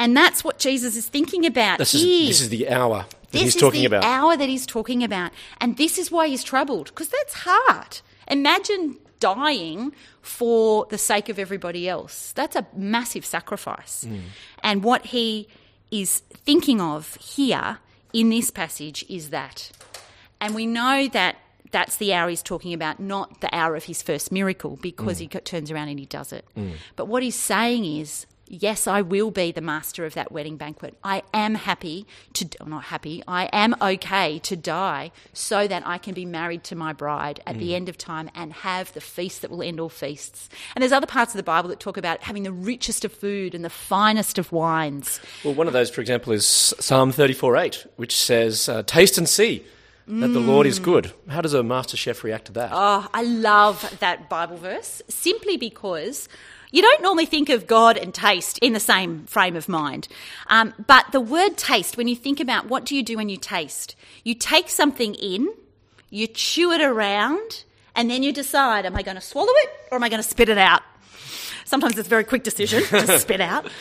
And 0.01 0.17
that's 0.17 0.43
what 0.43 0.59
Jesus 0.59 0.97
is 0.97 1.07
thinking 1.07 1.45
about. 1.45 1.79
This, 1.79 1.93
is, 1.95 2.03
this 2.03 2.41
is 2.41 2.49
the 2.49 2.71
hour 2.71 3.05
that 3.07 3.31
this 3.33 3.43
he's 3.43 3.57
talking 3.57 3.85
about. 3.85 4.03
hour 4.03 4.35
that 4.35 4.49
he's 4.49 4.65
talking 4.65 5.05
about. 5.05 5.31
And 5.61 5.77
this 5.77 5.99
is 5.99 6.11
why 6.11 6.27
he's 6.27 6.43
troubled, 6.43 6.87
because 6.87 7.11
that's 7.11 7.35
hard. 7.35 8.01
Imagine 8.27 8.97
dying 9.21 9.93
for 10.23 10.87
the 10.89 10.97
sake 10.97 11.29
of 11.29 11.39
everybody 11.39 11.87
else. 11.87 12.33
That's 12.33 12.57
a 12.57 12.67
massive 12.75 13.27
sacrifice. 13.27 14.05
Hmm. 14.05 14.21
And 14.63 14.83
what 14.83 15.05
he 15.05 15.49
is 15.91 16.21
thinking 16.21 16.81
of 16.81 17.17
here 17.17 17.79
in 18.15 18.31
this 18.31 18.51
passage 18.51 19.05
is 19.07 19.29
that. 19.29 19.71
And 20.41 20.55
we 20.55 20.67
know 20.67 21.09
that 21.09 21.37
that's 21.73 21.99
the 21.99 22.15
hour 22.15 22.31
he's 22.31 22.43
talking 22.43 22.73
about, 22.73 23.01
not 23.01 23.43
the 23.43 23.55
hour 23.55 23.77
of 23.77 23.85
his 23.85 24.03
first 24.03 24.33
miracle, 24.33 24.79
because 24.81 25.19
hmm. 25.19 25.25
he 25.25 25.29
turns 25.29 25.71
around 25.71 25.89
and 25.89 25.99
he 25.99 26.07
does 26.07 26.33
it. 26.33 26.47
Hmm. 26.55 26.71
But 26.97 27.07
what 27.07 27.23
he's 27.23 27.37
saying 27.37 27.85
is, 27.85 28.25
yes, 28.51 28.87
I 28.87 29.01
will 29.01 29.31
be 29.31 29.53
the 29.53 29.61
master 29.61 30.05
of 30.05 30.15
that 30.15 30.33
wedding 30.33 30.57
banquet. 30.57 30.99
I 31.05 31.23
am 31.33 31.55
happy 31.55 32.07
to, 32.35 32.49
not 32.67 32.85
happy, 32.85 33.23
I 33.27 33.49
am 33.53 33.77
okay 33.81 34.39
to 34.41 34.57
die 34.57 35.13
so 35.33 35.69
that 35.69 35.87
I 35.87 35.99
can 35.99 36.15
be 36.15 36.25
married 36.25 36.65
to 36.65 36.77
my 36.77 36.93
bride 36.93 37.41
at 37.47 37.59
the 37.59 37.75
end 37.75 37.89
of 37.89 37.97
time 37.97 38.29
and 38.35 38.53
have 38.53 38.93
the 38.93 39.01
feast 39.01 39.43
that 39.43 39.51
will 39.51 39.63
end 39.63 39.79
all 39.79 39.89
feasts. 39.89 40.49
And 40.75 40.83
there's 40.83 40.93
other 40.93 41.07
parts 41.07 41.33
of 41.33 41.37
the 41.37 41.45
Bible 41.45 41.69
that 41.69 41.81
talk 41.81 41.97
about 41.97 42.23
having 42.25 42.43
the 42.43 42.53
richest 42.53 43.05
of 43.05 43.13
food 43.13 43.55
and 43.55 43.65
the 43.65 43.71
finest 43.71 44.39
of 44.39 44.51
wines. 44.51 45.21
Well, 45.45 45.55
one 45.55 45.69
of 45.69 45.73
those, 45.73 45.91
for 45.91 46.01
example, 46.01 46.33
is 46.33 46.47
Psalm 46.47 47.13
34:8, 47.13 47.87
which 47.97 48.17
says, 48.17 48.69
uh, 48.69 48.83
"Taste 48.83 49.17
and 49.17 49.29
see 49.29 49.65
that 50.07 50.29
the 50.29 50.41
Lord 50.41 50.67
is 50.67 50.81
good." 50.81 51.13
How 51.29 51.41
does 51.41 51.55
a 51.55 51.63
master 51.63 51.97
chef 51.97 52.25
react 52.25 52.47
to 52.47 52.53
that? 52.53 52.71
Oh, 52.73 53.07
I 53.15 53.23
love 53.23 53.99
that 54.01 54.29
Bible 54.29 54.57
verse 54.57 55.03
simply 55.09 55.57
because 55.57 56.29
you 56.73 56.83
don't 56.83 57.03
normally 57.03 57.27
think 57.27 57.49
of 57.49 57.67
God 57.67 57.97
and 57.97 58.15
taste 58.15 58.59
in 58.59 58.73
the 58.73 58.81
same 58.81 59.27
frame 59.27 59.57
of 59.57 59.69
mind. 59.69 60.09
Um, 60.49 60.75
but 60.87 61.07
the 61.13 61.21
word 61.21 61.57
taste, 61.57 61.97
when 61.97 62.09
you 62.09 62.17
think 62.17 62.41
about 62.41 62.67
what 62.69 62.85
do 62.85 62.95
you 62.95 63.03
do 63.03 63.17
when 63.17 63.29
you 63.29 63.37
taste, 63.37 63.97
you 64.25 64.35
take 64.35 64.69
something 64.69 65.15
in, 65.15 65.53
you 66.11 66.27
chew 66.27 66.73
it 66.73 66.81
around, 66.81 67.65
and 67.95 68.11
then 68.11 68.23
you 68.23 68.33
decide, 68.33 68.87
am 68.87 68.97
I 68.97 69.03
going 69.03 69.17
to 69.17 69.21
swallow 69.21 69.53
it 69.53 69.71
or 69.91 69.97
am 69.97 70.05
I 70.05 70.09
going 70.09 70.23
to 70.23 70.29
spit 70.29 70.49
it 70.49 70.59
out? 70.59 70.83
Sometimes 71.65 71.99
it's 71.99 72.07
a 72.07 72.11
very 72.11 72.25
quick 72.25 72.43
decision 72.43 72.83
to 72.85 73.19
spit 73.21 73.41
out. 73.41 73.65
But 73.65 73.73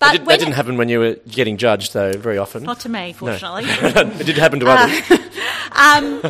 that, 0.00 0.12
did, 0.12 0.26
that, 0.26 0.38
did, 0.40 0.48
not 0.48 0.56
happen 0.56 0.76
when 0.76 0.88
you 0.88 0.98
were 0.98 1.14
getting 1.28 1.56
judged, 1.56 1.92
though. 1.92 2.12
Very 2.12 2.36
often, 2.36 2.64
not 2.64 2.80
to 2.80 2.88
me, 2.88 3.12
fortunately. 3.12 3.64
it 3.68 4.26
did 4.26 4.36
happen 4.36 4.60
to 4.60 4.66
Uh, 4.68 4.74
others. 4.74 5.20
Um, 5.76 6.22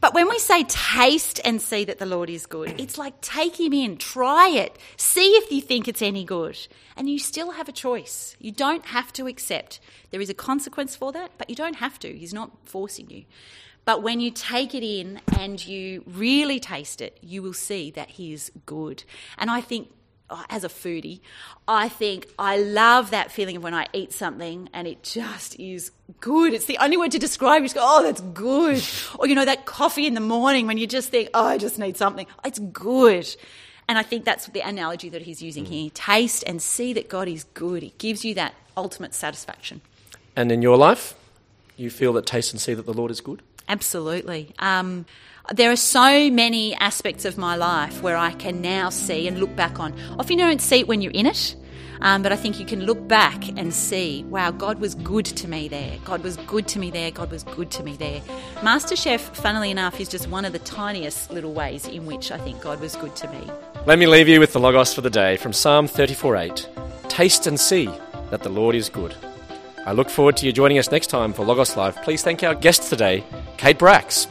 but 0.00 0.14
when 0.14 0.28
we 0.28 0.38
say 0.38 0.64
taste 0.64 1.40
and 1.44 1.60
see 1.60 1.84
that 1.84 1.98
the 1.98 2.06
Lord 2.06 2.30
is 2.30 2.46
good, 2.46 2.80
it's 2.80 2.98
like 2.98 3.20
take 3.20 3.58
him 3.58 3.72
in, 3.72 3.96
try 3.96 4.48
it, 4.48 4.78
see 4.96 5.30
if 5.32 5.50
you 5.50 5.60
think 5.60 5.88
it's 5.88 6.02
any 6.02 6.24
good. 6.24 6.58
And 6.96 7.08
you 7.08 7.18
still 7.18 7.52
have 7.52 7.68
a 7.68 7.72
choice. 7.72 8.36
You 8.38 8.52
don't 8.52 8.86
have 8.86 9.12
to 9.14 9.26
accept. 9.26 9.80
There 10.10 10.20
is 10.20 10.30
a 10.30 10.34
consequence 10.34 10.94
for 10.94 11.12
that, 11.12 11.32
but 11.38 11.50
you 11.50 11.56
don't 11.56 11.76
have 11.76 11.98
to. 12.00 12.16
He's 12.16 12.34
not 12.34 12.50
forcing 12.64 13.10
you. 13.10 13.24
But 13.84 14.02
when 14.02 14.20
you 14.20 14.30
take 14.30 14.74
it 14.74 14.84
in 14.84 15.20
and 15.38 15.64
you 15.66 16.04
really 16.06 16.60
taste 16.60 17.00
it, 17.00 17.18
you 17.22 17.42
will 17.42 17.54
see 17.54 17.90
that 17.92 18.10
he 18.10 18.32
is 18.32 18.52
good. 18.66 19.02
And 19.38 19.50
I 19.50 19.62
think 19.62 19.88
as 20.48 20.64
a 20.64 20.68
foodie, 20.68 21.20
I 21.66 21.88
think 21.88 22.28
I 22.38 22.58
love 22.58 23.10
that 23.10 23.32
feeling 23.32 23.56
of 23.56 23.62
when 23.62 23.74
I 23.74 23.86
eat 23.92 24.12
something 24.12 24.68
and 24.72 24.86
it 24.86 25.02
just 25.02 25.58
is 25.58 25.90
good. 26.20 26.52
It's 26.52 26.66
the 26.66 26.78
only 26.78 26.96
word 26.96 27.12
to 27.12 27.18
describe 27.18 27.60
it. 27.60 27.62
You 27.62 27.68
just 27.68 27.76
go, 27.76 27.82
oh, 27.84 28.02
that's 28.02 28.20
good. 28.20 28.82
Or, 29.18 29.26
you 29.26 29.34
know, 29.34 29.44
that 29.44 29.64
coffee 29.66 30.06
in 30.06 30.14
the 30.14 30.20
morning 30.20 30.66
when 30.66 30.78
you 30.78 30.86
just 30.86 31.08
think, 31.10 31.30
oh, 31.34 31.44
I 31.46 31.58
just 31.58 31.78
need 31.78 31.96
something. 31.96 32.26
It's 32.44 32.58
good. 32.58 33.34
And 33.88 33.96
I 33.98 34.02
think 34.02 34.24
that's 34.24 34.46
the 34.48 34.60
analogy 34.60 35.08
that 35.08 35.22
he's 35.22 35.40
using 35.42 35.64
here. 35.64 35.90
Taste 35.94 36.44
and 36.46 36.60
see 36.60 36.92
that 36.92 37.08
God 37.08 37.26
is 37.28 37.44
good. 37.54 37.82
It 37.82 37.96
gives 37.98 38.24
you 38.24 38.34
that 38.34 38.54
ultimate 38.76 39.14
satisfaction. 39.14 39.80
and 40.36 40.52
in 40.52 40.62
your 40.62 40.76
life, 40.76 41.14
you 41.76 41.90
feel 41.90 42.12
that 42.14 42.26
taste 42.26 42.52
and 42.52 42.60
see 42.60 42.74
that 42.74 42.86
the 42.86 42.92
Lord 42.92 43.10
is 43.10 43.20
good. 43.20 43.40
Absolutely. 43.68 44.54
Um, 44.58 45.06
there 45.54 45.70
are 45.70 45.76
so 45.76 46.30
many 46.30 46.74
aspects 46.76 47.24
of 47.24 47.38
my 47.38 47.56
life 47.56 48.02
where 48.02 48.16
I 48.16 48.32
can 48.32 48.60
now 48.60 48.90
see 48.90 49.26
and 49.26 49.40
look 49.40 49.54
back 49.56 49.80
on. 49.80 49.94
Often 50.18 50.38
you 50.38 50.44
don't 50.44 50.60
see 50.60 50.80
it 50.80 50.88
when 50.88 51.00
you're 51.00 51.12
in 51.12 51.26
it, 51.26 51.56
um, 52.00 52.22
but 52.22 52.32
I 52.32 52.36
think 52.36 52.60
you 52.60 52.66
can 52.66 52.84
look 52.84 53.08
back 53.08 53.48
and 53.48 53.72
see, 53.72 54.24
wow, 54.24 54.50
God 54.50 54.78
was 54.78 54.94
good 54.94 55.24
to 55.24 55.48
me 55.48 55.68
there. 55.68 55.98
God 56.04 56.22
was 56.22 56.36
good 56.38 56.68
to 56.68 56.78
me 56.78 56.90
there. 56.90 57.10
God 57.10 57.30
was 57.30 57.44
good 57.44 57.70
to 57.72 57.82
me 57.82 57.96
there. 57.96 58.20
MasterChef, 58.56 59.20
funnily 59.36 59.70
enough, 59.70 60.00
is 60.00 60.08
just 60.08 60.28
one 60.28 60.44
of 60.44 60.52
the 60.52 60.58
tiniest 60.60 61.30
little 61.30 61.54
ways 61.54 61.86
in 61.86 62.04
which 62.04 62.30
I 62.30 62.38
think 62.38 62.60
God 62.60 62.80
was 62.80 62.94
good 62.96 63.16
to 63.16 63.30
me. 63.30 63.50
Let 63.86 63.98
me 63.98 64.06
leave 64.06 64.28
you 64.28 64.40
with 64.40 64.52
the 64.52 64.60
Logos 64.60 64.92
for 64.92 65.00
the 65.00 65.10
day 65.10 65.36
from 65.38 65.52
Psalm 65.52 65.88
34:8. 65.88 66.68
Taste 67.08 67.46
and 67.46 67.58
see 67.58 67.86
that 68.30 68.42
the 68.42 68.50
Lord 68.50 68.74
is 68.74 68.90
good. 68.90 69.14
I 69.86 69.92
look 69.92 70.10
forward 70.10 70.36
to 70.36 70.46
you 70.46 70.52
joining 70.52 70.78
us 70.78 70.90
next 70.90 71.06
time 71.06 71.32
for 71.32 71.46
Logos 71.46 71.74
Live. 71.74 71.96
Please 72.02 72.22
thank 72.22 72.42
our 72.42 72.54
guests 72.54 72.90
today, 72.90 73.24
Kate 73.56 73.78
Bracks. 73.78 74.26